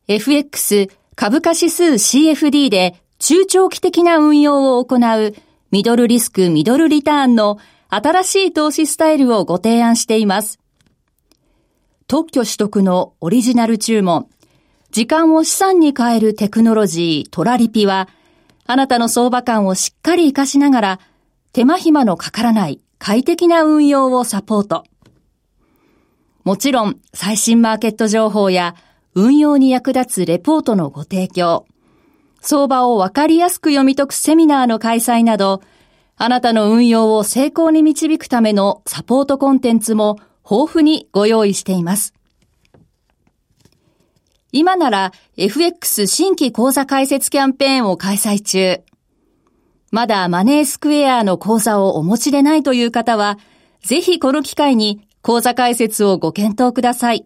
[0.08, 5.34] FX 株価指数 CFD で中長期的な運用を行う
[5.72, 7.58] ミドルリスクミドルリターンの
[7.90, 10.60] 新しい投資スタイルをご提案しています。
[12.06, 14.28] 特許取得のオリジナル注文、
[14.92, 18.10] 時間を資産に変えるテクノロジートラリピは、
[18.68, 21.00] あなたの相場感をしっかり活かしながら、
[21.52, 24.84] 手間暇のかからない快適な運用をサポート。
[26.44, 28.76] もちろん、最新マーケット情報や
[29.16, 31.66] 運用に役立つレポートのご提供、
[32.42, 35.62] 相場をわかりやすく読み解くセミナーの開催など、
[36.18, 42.14] あなたの運用を成功に導くためのサポートコンテンツも豊富にご用意しています。
[44.52, 48.82] 今なら FX 新規講座開設キャンペーンを開催中。
[49.92, 53.40] まだマネースクエアの講座をお持ちでないという方は、
[53.82, 57.26] ぜひこの機会に講座開設をご検討ください。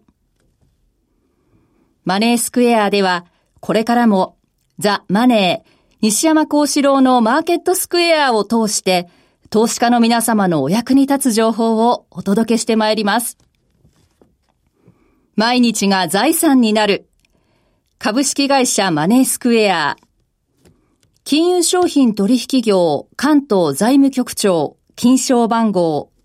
[2.05, 3.25] マネースクエアでは、
[3.59, 4.37] これからも
[4.77, 9.09] ザ・マネー、西山幸四郎のマーケットスクエアを通して、
[9.49, 13.39] 投資家の皆様のお役に立つ情報をお届けしてまいります。
[15.35, 17.09] 毎日が財産になる。
[17.97, 19.95] 株式会社マネースクエア。
[21.23, 26.11] 金融商品取引業関東財務局長金賞番号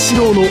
[0.00, 0.42] 四郎の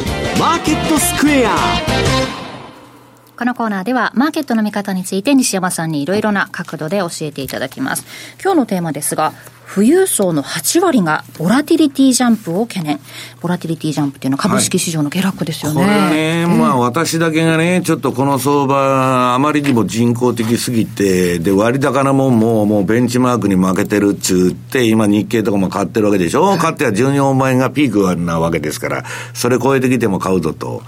[3.39, 8.03] このコーナーではマーケットの見方について西山さんにいろいろな角度で教えていただきます。
[8.43, 9.31] 今日のテーマですが、
[9.73, 12.99] 富裕層の8割がボラティリティジャンプを懸念。
[13.39, 15.81] ボラティリティジャンプっていうのは株式市場の下落ですよね。
[15.81, 30.83] はい、これね、まあ私だけがね、ちょっとこの相場、あまりにも人工的すぎて、で、割高なもんももうベンチマークに負けてるっちゅうって、今日経とかも買ってるわけでしょ、はい、買っては14万円がピークなわけですから、それ超えてきても買うぞと。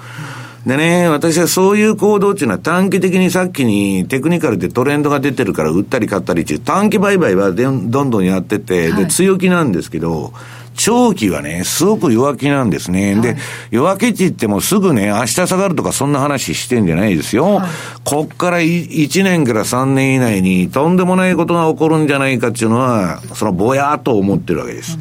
[0.66, 10.34] でね、私はそういう行動っていうのは短期的にさっきにテクニカルでトレンドが出てるから売ったり買ったりっていう短期売買はどんどんやってて、で、強気なんですけど、
[10.76, 13.14] 長期はね、すごく弱気なんですね。
[13.14, 13.38] はい、で、
[13.72, 17.56] 弱気って言ってもすぐね、明日下がるとかそんな話してんじゃないですよ。
[17.56, 17.70] はい、
[18.04, 24.98] こっから1年から3年以内にとんでもないことが起こるんじゃないかっていうのは、そのぼやーっと思ってるわけです。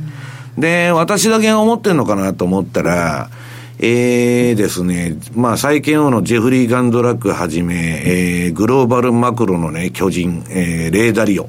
[0.56, 3.28] うん、で、私だけが思ってるのかなと思ったら、
[3.82, 11.48] えーですね、まあ、債券王のジェフリー・ガンドラックはじめ、えー、グローバルマクロのね、巨人、えー、レーダリオ。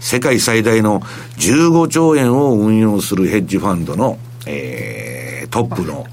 [0.00, 1.00] 世界最大の
[1.36, 6.06] 15兆円を運用するヘッジファンドの、えー、トップの、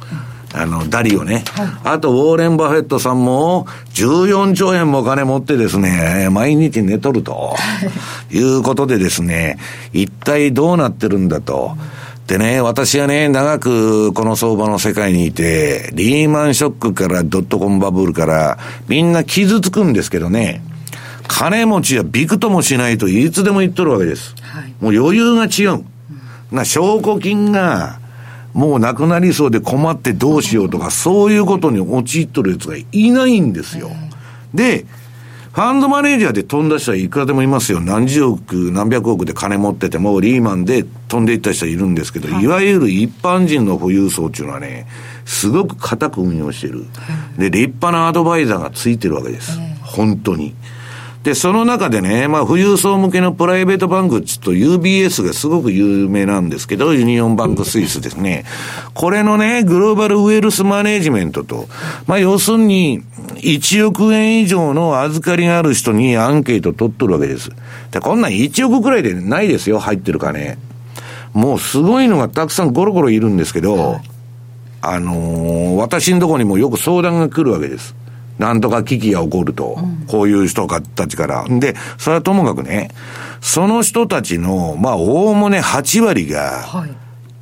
[0.54, 1.46] あの、ダリオね。
[1.86, 7.56] あと、ウォーレン・バフェットさんも、14兆円もお金持ってですね、毎日寝とると、
[8.30, 9.58] いうことでですね、
[9.94, 11.78] 一体どうなってるんだと。
[12.28, 18.58] でね、私はね、長くこの相場の世界にいて、リーマンショックからドットコムバブルから、
[18.88, 20.64] みんな傷つくんですけどね、
[21.28, 24.34] 金持ちはびくともしないといつでも言っとるわけです。
[24.42, 25.84] はい、もう余裕が違う。
[26.52, 28.00] な、証拠金が、
[28.54, 33.92] もうなくなりそうで困ってどうしようとか、そういうことに陥っとる奴がいないんですよ。
[34.54, 34.86] で、
[35.56, 37.80] ファンドマネージャーで飛んだ人はいくらでもいますよ。
[37.80, 44.86] 何十億、何百億で金持ってても、リーマンで飛んでいった人いるんですけど、はい、いわゆる一般人の保有層っていうのはね、
[45.24, 46.86] すごく固く運用してる。
[47.38, 49.58] で、立派なアドバイザーがついてるわけです。
[49.82, 50.54] 本当に。
[51.26, 58.46] で、その中でね、まあ、富裕層向けのプライベートバンクちょっと UBS がすごく有名なんですけど、ユニオンバンクスイスですね。
[58.94, 61.68] これのね、 Global Wealth Management と、
[62.06, 63.02] まあ、要するに、
[63.38, 67.50] 1億円以上の預かりがある人にアンケート取っとるわけです。
[67.90, 70.60] で、こんなん1億くらいでないですよ、入ってる金。
[71.34, 74.00] もうすごいのがたくさんゴロゴロいるんですけど、
[74.84, 77.96] あのー、私のところにもよく相談が来るわけです。
[78.38, 79.78] なんとか危機が起こると、
[80.08, 81.46] こういう人たちから。
[81.48, 82.90] で、それはともかくね、
[83.42, 86.96] その人たちの、まあ、おおむね8割が、はい、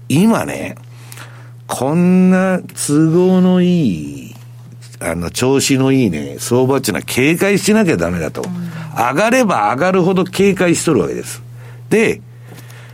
[0.09, 0.75] 今ね、
[1.67, 4.35] こんな都合のいい、
[4.99, 8.43] あの、調子のいいね、相場っていうのは警戒しなきゃダメだと。
[8.43, 8.49] うん、
[8.95, 11.41] 上がれば上がるほど警戒しとるわけです。
[11.89, 12.21] で、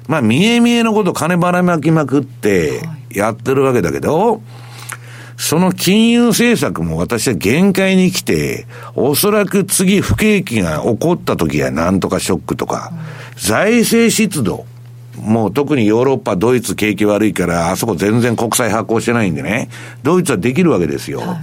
[0.07, 2.81] まあ、見え見えのこと金ばらまきまくって
[3.11, 4.39] やってるわけだけど、はい
[5.39, 12.91] その金融政策も私は限界に来て、おそらく次不景気が起こった時はなんとかショックとか、
[13.37, 14.65] 財政出動、
[15.17, 19.69] もう特にヨーロッパ、ドイツ景気悪いから、あそこ全然国債発行してないんでね、
[20.03, 21.21] ドイツはできるわけですよ。
[21.21, 21.37] はい、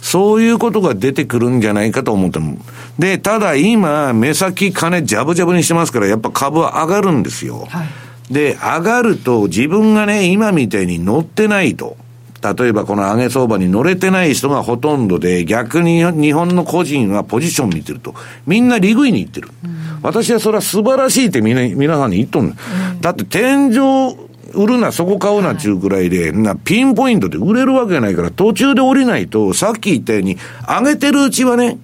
[0.00, 2.56] そういうことが出てくるんじゃないかと思っても。
[2.98, 7.66] で、ただ今、目先金ジャブジャブにしてますから、やっぱ株は上がるんですよ。
[7.68, 11.98] はい、で、上がると自分がね、今みたいに乗ってないと。
[12.42, 18.14] 例えばこの上げ相場に乗れてない人がほとんどで、逆に日本の個人はポジション見てると、
[18.46, 19.48] みんな利食いに行ってる。
[19.64, 19.70] うん、
[20.02, 24.16] 私はそれは素晴らしいってみな皆さんに言っとん、うん、だって天井
[24.54, 31.78] 売るな、そこ買うなっちゅうくらいで、な、ピンポイントで売れるわけないから、途中で降りないと、さっき言ったように、上げてるうちはね、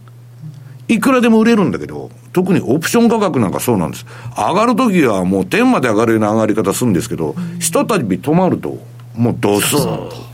[0.88, 4.06] いくらでも売れるんだけど、特にオプション価格なんかそうなんです。
[4.36, 8.78] 上がるときはもう天まで上がるような上がり方するんですけど、ひとたび止まると、
[9.14, 10.33] もうドスーンと。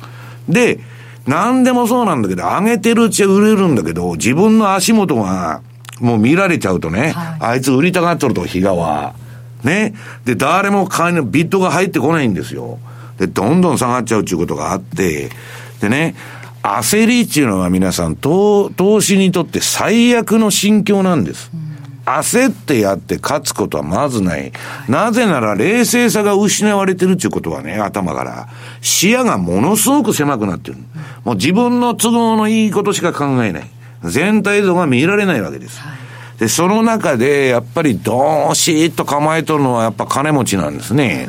[0.50, 0.80] で、
[1.26, 5.62] 何でもそうなんだけど、上げてるうちは売れるんだけど、自分の足元が、
[6.00, 9.14] もう見られちゃうとね、はい、あいつ売りたがっとると、日川。
[9.62, 9.94] ね。
[10.24, 12.78] で、誰も買いのビットが入ってこないんですよ。
[13.18, 15.30] で、どんどん下がっちゃうっていうことがあって、
[15.80, 16.14] でね、
[16.62, 21.50] 焦りっていうのは皆さん、投投資にとって最悪の心境なんです。
[21.54, 21.69] うん
[22.18, 24.52] 焦ってやって勝つことはまずない。
[24.88, 28.48] なぜなら冷静さが失われてるっていうことはね、頭から。
[28.80, 30.78] 視野がものすごく狭くなってる。
[31.24, 33.70] もう自分の都合のいいことしか考えない。
[34.04, 35.80] 全体像が見られないわけです。
[36.40, 41.28] で、その中で、やっぱりどうしーっと構えとるのはやっぱ金持ちなんですね。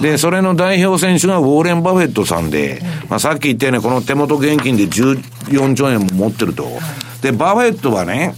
[0.00, 6.68] で、それの代表選手がウォーレン・バフェットさんで、まあさっき言ったようにこの手元現金で14兆円も持ってると。
[7.22, 8.36] で、バフェットはね、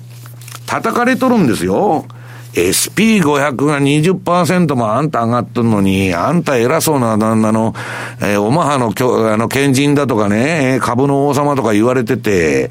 [0.74, 2.04] 叩かれとるんですよ。
[2.52, 7.74] SP500 が20%もあんた上がっとるのに、あんた偉そうな、あの、
[8.20, 8.92] えー、オマハの
[9.32, 12.70] あの、賢人だとかね、株の王様とか言われてて、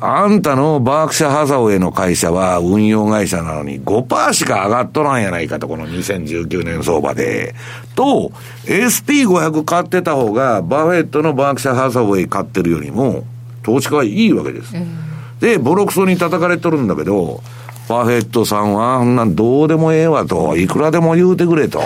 [0.00, 7.54] あんたのバークシャハザウェイの会社は運用会社なのに5%しか上がっとらんやないかと、この2019年相場で。
[7.94, 8.32] と、
[8.64, 13.24] SP500 買ってた方が、バフェットのバークシャハザウェイ買ってるよりも、
[13.62, 14.74] 投資家はいいわけです。
[14.74, 17.42] うんで、ボロクソに叩かれとるんだけど、
[17.88, 21.82] バフェットさんは、んなんどうでもええわと、いくらでも言うてくれと、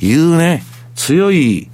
[0.00, 0.62] いうね、
[0.94, 1.68] 強い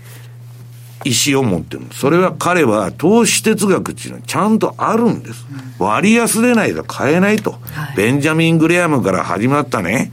[1.05, 1.85] 意志を持ってる。
[1.93, 5.47] それは彼は投資哲学っていうのはちゃんとあるんです。
[5.79, 7.57] 割安でないと買えないと。
[7.97, 10.11] ベンジャミン・グレアムから始まったね、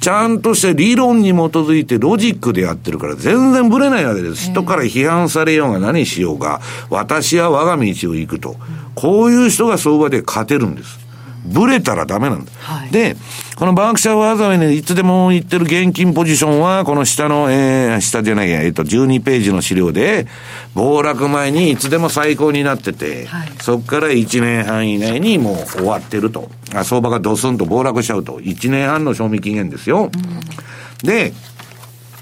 [0.00, 4.50] ちゃんとして理論に基づいてロジックでやってるから全然ブレないわけです。
[4.50, 8.56] 人から批判されようが何しようが、私は我が道を行くと。
[8.94, 11.09] こういう人が相場で勝てるんです。
[11.44, 12.52] ブレたらダメなんだ。
[12.58, 13.16] はい、で、
[13.56, 20.26] このバークシャーワーザウェイにいつでも言ってる現金ポジションは、この下の、えー、下じゃないや、えっ、と、12ページの資料で、
[20.74, 26.50] 暴落前にいつでも最高になってて、はい、そこから1年半以内にもう終わってると。
[26.74, 28.38] あ相場がドスンと暴落しちゃうと。
[28.38, 30.10] 1年半の賞味期限ですよ。
[30.12, 31.32] うん、で、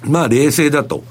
[0.05, 1.03] まあ冷静だと。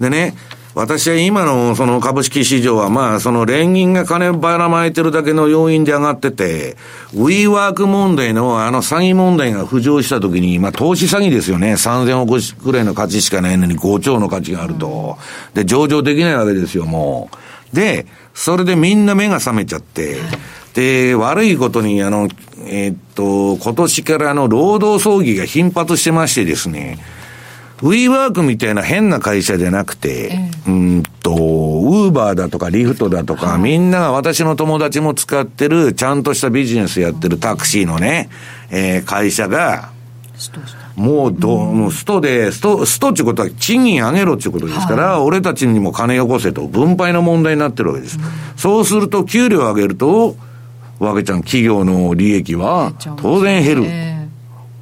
[0.00, 0.34] でね、
[0.74, 6.76] 私は今のその株式市場はまあその連銀が金ばらまいてるだけの要因で上がってて、
[7.14, 11.74] ウィーワーク問題のあの詐欺問題が浮上したときに、まあ投資詐欺ですよね。
[11.74, 15.16] 3000億くらいの価値しかないのに5兆の価値があると。
[15.54, 17.30] で、上場できないわけですよ、も
[17.72, 17.76] う。
[17.76, 20.16] で、それでみんな目が覚めちゃって、
[20.74, 22.28] で、悪いことに、あの、
[22.66, 26.98] えー、っと、今年からあの、労働争議が頻発してましてですね、
[27.82, 38.28] ウィーワークみたいな変な会社じゃなくて、えー、うんと、ウーバーだとかリフトだとか、はい、みんなが私の友達も使ってる、ちゃんとしたビジネスやってるタクシーのね、
[38.70, 39.90] えー、会社が、
[40.96, 48.18] もうど、もうストで、スト、ストってことは賃金上げろっていうことですから、はい、俺たちにも金よこせと、分配の問題になってるわけです。
[48.18, 48.24] うん、
[48.56, 50.36] そうすると、給料上げると、
[51.00, 54.13] わけちゃん企業の利益は当然減る。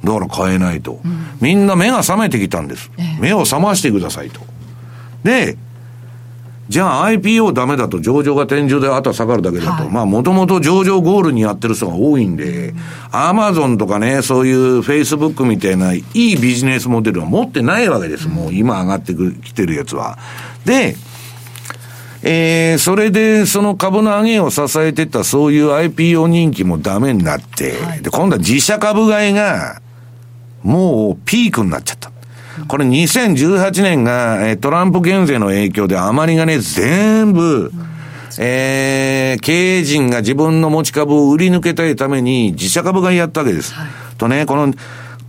[0.03, 0.99] だから買えないと。
[1.03, 2.91] うん、みんな目が覚めてきたんです。
[2.97, 4.41] え目を覚ましてくださいと。
[5.23, 5.57] で、
[6.69, 9.83] じゃあ IPO ダメだと上場が天井であとは下がるだけだと。
[9.83, 12.73] はい、まあもともと上場ゴールにやってる人が多いんで、
[13.11, 18.27] アマゾンとかね、そういうフェイスブックみたいないいビジネスモデルは持ってないわけです。
[18.27, 20.17] もう今上がってきてるやつは。
[20.65, 20.95] で、
[22.25, 29.81] えー、それでその株の上げを支えてたそういう IPO 人気もダメになって、はい、で、今度は自社株買いが、
[30.63, 32.11] もうピークになっちゃった。
[32.67, 37.71] これ2018年が、トランプ減税の影響で余りがね、全部、
[38.39, 43.73] えー、経営陣が自分の持ち株を売り抜けたいために自社株買いやったわけです。
[43.73, 43.87] はい、
[44.17, 44.73] とね、この、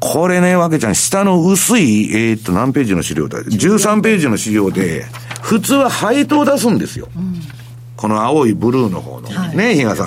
[0.01, 5.07] これね、わけちゃん、下の薄い、えー、っと、何ページの資料だ ?13 ページの資料で、
[5.43, 7.09] 普通は配当を出すんですよ。
[7.17, 7.41] うん、
[7.97, 9.29] この青いブルーの方の。
[9.29, 10.07] はい、ね、比嘉さん。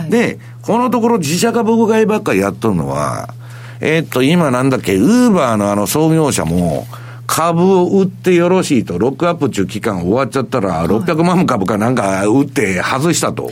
[0.00, 3.34] はい、で、このところ自社株買いばっかりやっとるのは、
[3.80, 6.86] えー、っと、今なんだっけ、ウーバーのあの創業者も、
[7.26, 13.50] 株を売ってよろしいと、ロックアップ中期間終わっちゃったら、600万株かなんか売って外したと。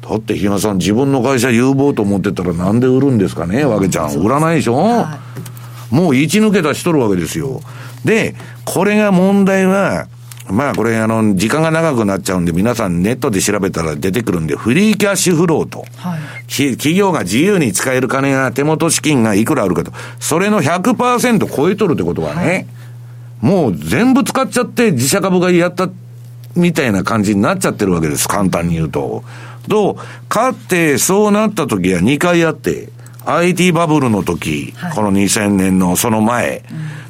[0.00, 4.14] だって、ひなさん、自分の会社有望と思ってたらなんで売るんですかね、わけちゃん。
[4.16, 5.18] 売らないでしょ、は
[5.92, 7.60] い、もう位置抜け出しとるわけですよ。
[8.04, 8.34] で、
[8.64, 10.06] これが問題は、
[10.50, 15.84] まあこれあの、時間が長くなっちゃうんで皆さんネットで調べたら出てくるんで、フリーキャッシュフローと。
[15.96, 19.92] はい、企業が自由に使える金が手元資金がいくらあるかと。
[20.18, 22.66] それの100%超えとるってことはね、
[23.42, 25.90] はい、もう全部使っちゃって自社株がやった
[26.56, 28.28] みたいな感じになっちゃってるわけです。
[28.28, 29.24] 簡単に言うと。
[29.68, 32.88] と、かってそうなった時は2回あって、
[33.26, 36.64] IT バブルの時、はい、この2000年のその前、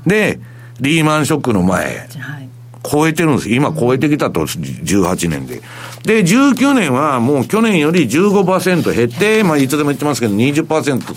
[0.04, 0.40] うん、で、
[0.80, 1.84] リーマンショックの前、
[2.18, 2.47] はい
[2.82, 3.50] 超えてるんです。
[3.50, 5.60] 今超えてきたと、18年で。
[6.04, 11.16] で、19年はもう去年より15%減って、まあいつでも言ってますけど20%。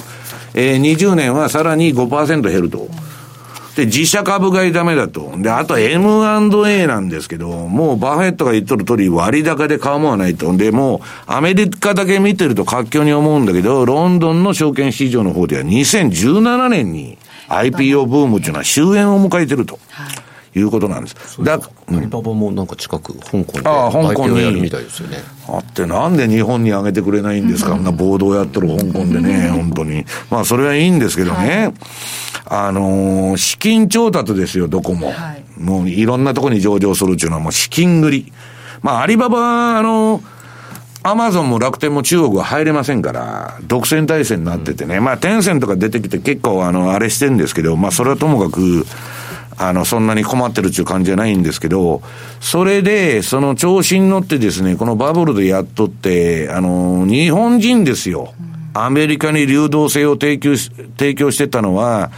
[0.54, 2.90] えー、20年はさらに5%減ると。
[3.76, 5.32] で、自社株買いダメだと。
[5.38, 10.56] で、あと M&A なんですけど、もうバフェットが言っとる通り割高で買うもんはないと。
[10.58, 19.80] で、もうアメリカだけ見てると活況に思うんだけど、ロンドンの証券市場の方では2017年に IPO ブームっていうのは終焉を迎えてると。
[19.90, 20.21] はい
[20.54, 21.44] いうことなんです。
[21.44, 21.60] だア
[22.00, 25.18] リババもなんか近く、香港でああ香港にやるみたいですよね。
[25.48, 30.06] あって、なんで日本に上げてくれないんですか、あんな暴動やってる香港でね、本当に。
[30.30, 31.38] まあ、それはいいんですけどね。
[31.38, 31.74] はい、
[32.68, 35.08] あのー、資金調達ですよ、どこも。
[35.08, 38.34] はい、もういろんなところに上場するっていうのはもう資金繰り。
[38.82, 40.42] まあ、アリババ、あのー
[41.04, 48.86] アマゾンも楽天も中国は入れませんから、独占体制になっててね、まあ、テンセントが出てきて結構、あの、あれしてるんですけど、まあ、それはともかく、
[49.62, 52.02] あの、そんなに困ってるっていう感じじゃないんですけど、
[52.40, 58.34] それで、その調子に乗ってですね、このバブルでやっとって、あの、日本人ですよ。
[58.74, 62.10] アメリカに流動性を提供し、提供してたのは、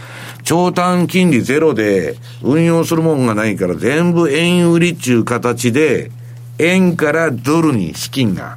[0.44, 6.10] 長短金利ゼロで運用するもんがないから全部円売りっていう形で、
[6.58, 8.56] 円からドルに資金が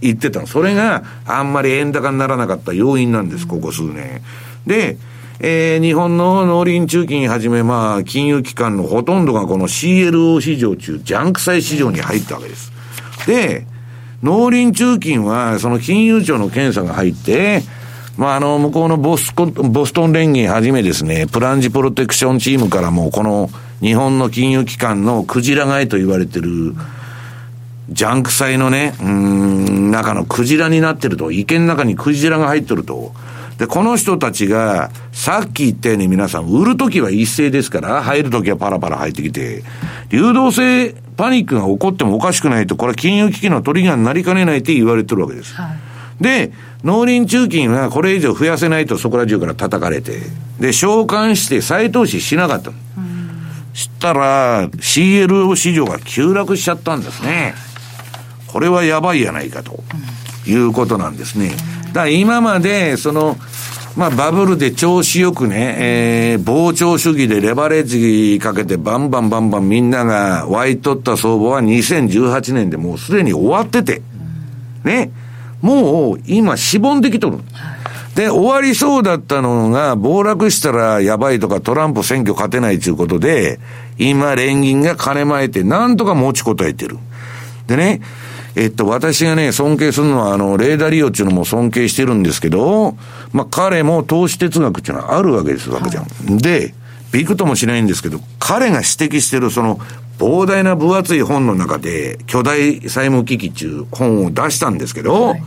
[0.00, 0.46] 行ってたの。
[0.46, 4.22] それがあんまり円高にならなかった要因なんです、ここ数年。
[4.66, 4.96] で、
[5.44, 12.72] えー、日本の農林中金はじめ、まあ、金融機関のほとんどがこの CLO 市場中、ジャンク債市場に入ったわけです。
[13.26, 13.66] で、
[14.22, 17.62] 農林中金は、その金融庁の検査が入って、
[18.16, 26.76] まあ、あの、向こうのボスコ、ボストン連銀はじめですね、プランジプロテクションチームからも、この日本の金融機関のクジラ買いと言われてる、
[27.88, 33.12] ジャンク債のね、うん、中のクジラになってると、池の中にクジラが入ってると、
[33.58, 39.62] で、この人たちが、さっき言ったように皆さん、売るときは一斉ですから、入るときはパラパラ入ってきて、
[40.08, 45.54] 流動性パニックが起こってもおかしくないと、これは金融危機のトリガーになりかねないって言われてるわけです。
[45.54, 45.68] は
[46.20, 50.20] い、で、農林中金はこれ以上増やせないとそこら中から叩かれて、
[50.58, 52.72] で、召喚して再投資しなかった。
[53.74, 57.54] したら、CLO 市場が急落しちゃったんですね。
[58.46, 59.82] これはやばいやないかと
[60.46, 61.50] いうことなんですね。
[61.88, 63.36] だから今まで、その、
[63.96, 74.00] まあ、バブルで調子よくね、えー、膨張主義でレバレッジかけてバンバンバンバンみんなが湧いとった相場は2018年でもうすでに終わってて、
[74.82, 75.10] ね、
[75.60, 77.38] もう今しぼんできとる。
[78.14, 83.58] で、終わりそうだったのが、暴落したらやばいとかトランプ選挙勝てないということで、
[83.98, 86.98] 今連銀が金まえてなんとか持ちこたえてる。
[87.66, 88.00] でね、
[88.54, 92.96] えっと、私がね、尊敬するのは、あの、レーダー利用っていうのも尊敬してるんですけど、
[93.32, 96.04] まあ、彼も投資哲学っていうのはあるわけですわけじゃん。
[96.04, 96.74] はい、で、
[97.12, 99.78] びくともしないんですけど、彼が指摘してるその、
[100.18, 105.42] 膨大な分厚い本の中で、巨大債務危機っていう本を出したんですけど、はい、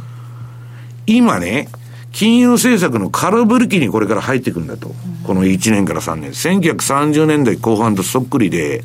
[1.05, 1.69] 今ね、
[2.11, 4.95] 金融政策の空振り期にこれから入っていくんだと。
[5.25, 6.31] この1年から3年。
[6.31, 8.83] 1930年代後半とそっくりで、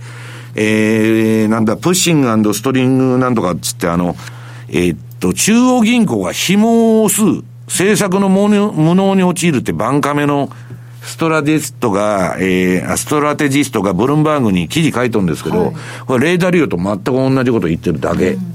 [0.62, 4.14] えー、なんだ、プッシングストリングなんとかっつって、あの、
[4.68, 7.22] えー、っと、中央銀行が紐を押す
[7.66, 10.50] 政策の無能に陥るってバンカメの
[11.02, 15.74] ストラディストが、えー、ストラテジストがブルンバーグに記事書いとるんですけど、はい、
[16.06, 18.32] これレーダーリオと全く同じこと言ってるだけ。
[18.32, 18.50] うん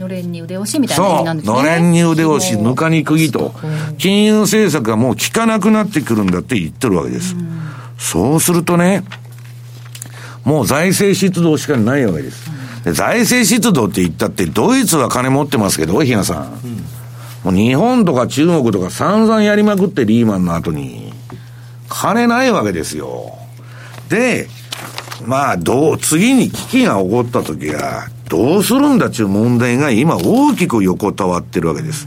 [0.00, 1.54] のれんに腕押しみたいな意味なんですね。
[1.54, 3.52] そう、のれんに腕押し、ぬかに釘と。
[3.98, 7.34] 金融政策がもう効かなくなってくるんだって言ってるわけです。
[7.34, 7.60] うん、
[7.98, 9.04] そうするとね、
[10.44, 12.50] もう財政出動しかないわけです。
[12.84, 16.52] で財政出動って言ったって、ドイツは金持ってますけど、比嘉さん。
[17.44, 21.12] もう日本とか中国とか散々やりまくってリーマンの後に、
[21.88, 23.34] 金ないわけですよ。
[24.08, 24.48] で、
[25.26, 32.06] まあ、どう、次に危機が起こった時は、どうするんだっていう問題が今大きく横たわってるわけです。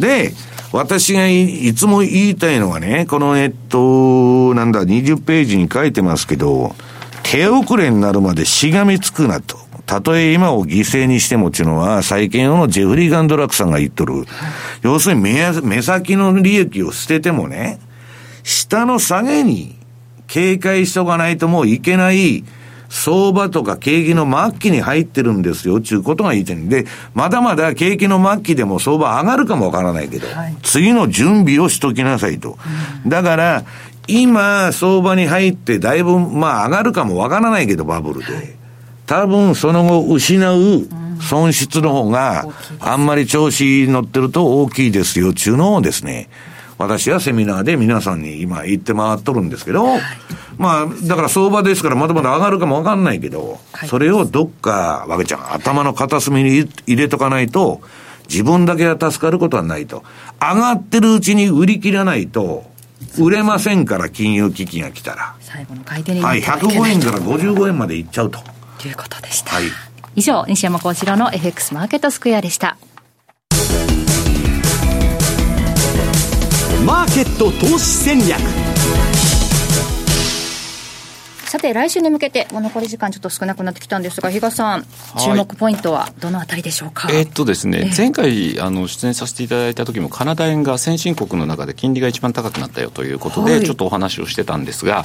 [0.00, 0.34] で、
[0.72, 6.74] 私がいつも言いたいのはね、このえっと、なんだ、20ページに書いてますけど、
[7.32, 9.56] 手遅れになるまでしがみつくなと。
[9.86, 14.26] たとえ今を犠牲にしてもっていうのは、最近のジェフリー・ガンドラックさんが言っとる。
[14.82, 17.80] 要するに目目先の利益を捨ててもね、
[18.42, 19.78] 下の下げに
[20.26, 22.44] 警戒しとかないともういけない
[22.90, 32.58] 相場とか景気の末期に入ってるんですよ、ちゅうことが言いたいんで、まだまだ景気の末期でも相場上がるかもわからないけど、はい、次の準備をしときなさいと。
[33.04, 33.64] うん、だから、
[34.06, 38.56] 今、相場に入って、だいぶ、まあ、上がるかもわからないけど、バブルで。
[39.06, 40.88] 多分、その後、失う
[41.20, 42.46] 損失の方が、
[42.80, 46.28] あんまり調子乗ってると大きいですよ、ちゅうのをですね、
[46.78, 50.00] 私はセミナーで皆さんに今言って回っとるんですけど、はい、
[50.58, 57.80] まあ、だから相場ですからまだまだ上がるかもわかんないけど、はい、それをどっか、わけちゃん、頭の片隅に入れとかないと、
[58.28, 60.02] 自分だけが助かることはないと。
[60.40, 62.64] 上がってるうちに売り切らないと、
[63.18, 65.34] 売れませんから、金融危機が来たら。
[65.40, 68.40] 最後の買い手にはい、105円から55円までいっちゃうと。
[68.78, 69.56] ということでした。
[69.56, 69.64] はい。
[70.14, 72.76] 以上、西山幸四郎の FX マーケットスクエアでした。
[76.84, 78.40] マーケット投資戦略
[81.52, 84.86] さて、来週に向けて、残り時間ちょっと少なくなってきたんですが、比嘉さん、
[85.22, 87.08] 注目ポイントはどのあたりでしょうか？
[87.12, 95.04] えー、っとですね、前回あの出演させていただいた時も、カナダ円が先進国の中で金利が一番高くなったよということで、ちょっとお話をしてたんですが、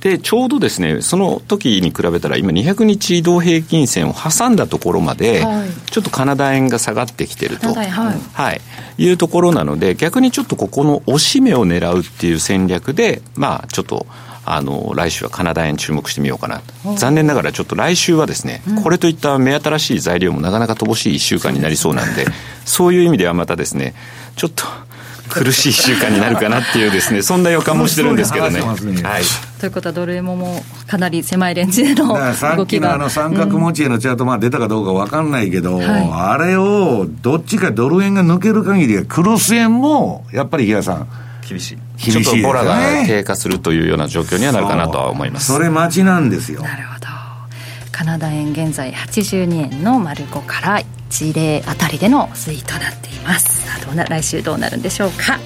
[0.00, 5.44] でちょうどですね、その時に比べたら、今、200日移動平均線を挟んだところまで、
[5.92, 8.60] ちょっとカナダ円が下がってきてると、はい、はい、
[8.98, 14.04] いうところなので、逆にちょっとここの押し目を狙うっていう戦略で、まあ、ちょっと。
[14.48, 16.62] あの来週はカナダ円注目してみようかな
[16.96, 22.26] 残念ながらちょっと来週はですね、うん、これといった目新しい材料もなかなか乏しい1週間になりそうなんで
[22.64, 23.94] そういう意味ではまたですね
[24.36, 24.64] ちょっと
[25.28, 28.60] 苦しい1週間になるかなっていうですね そんな予感もしてるんですけどね。
[28.60, 28.74] は
[29.18, 29.22] い、
[29.58, 41.08] ということはドル円ももうかなり狭いレンジでの動きがさっきのあの三角持ちへのチャート、まあ出たかどうか分かんないけど、はい、あれをどっちかドル円が抜ける限りはクロス円もやっぱり比嘉さん
[41.48, 42.10] 厳しい。
[42.10, 42.76] ちょっとボラが
[43.06, 45.52] 低下するというような状況にはなるかなとは思います。
[45.52, 46.62] それ待ちなんですよ。
[46.62, 47.06] なるほど。
[47.92, 50.80] カナダ円現在82円の丸5から
[51.10, 53.66] 1例あたりでの推移となっています。
[53.86, 55.38] どうな来週どうなるんでしょうか。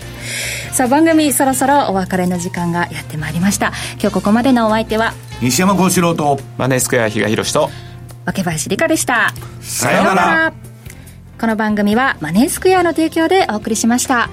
[0.73, 3.73] さあ番組そろそろお別れの時間がやってまいりました。
[4.01, 7.71] 今日ここまでのお相手は西山幸四郎とマネースクエア比嘉宏と
[8.25, 9.35] 若林理香でした。
[9.61, 10.53] さようなら。
[11.41, 14.29] この番組はマネースクエアの提供でお送りしました。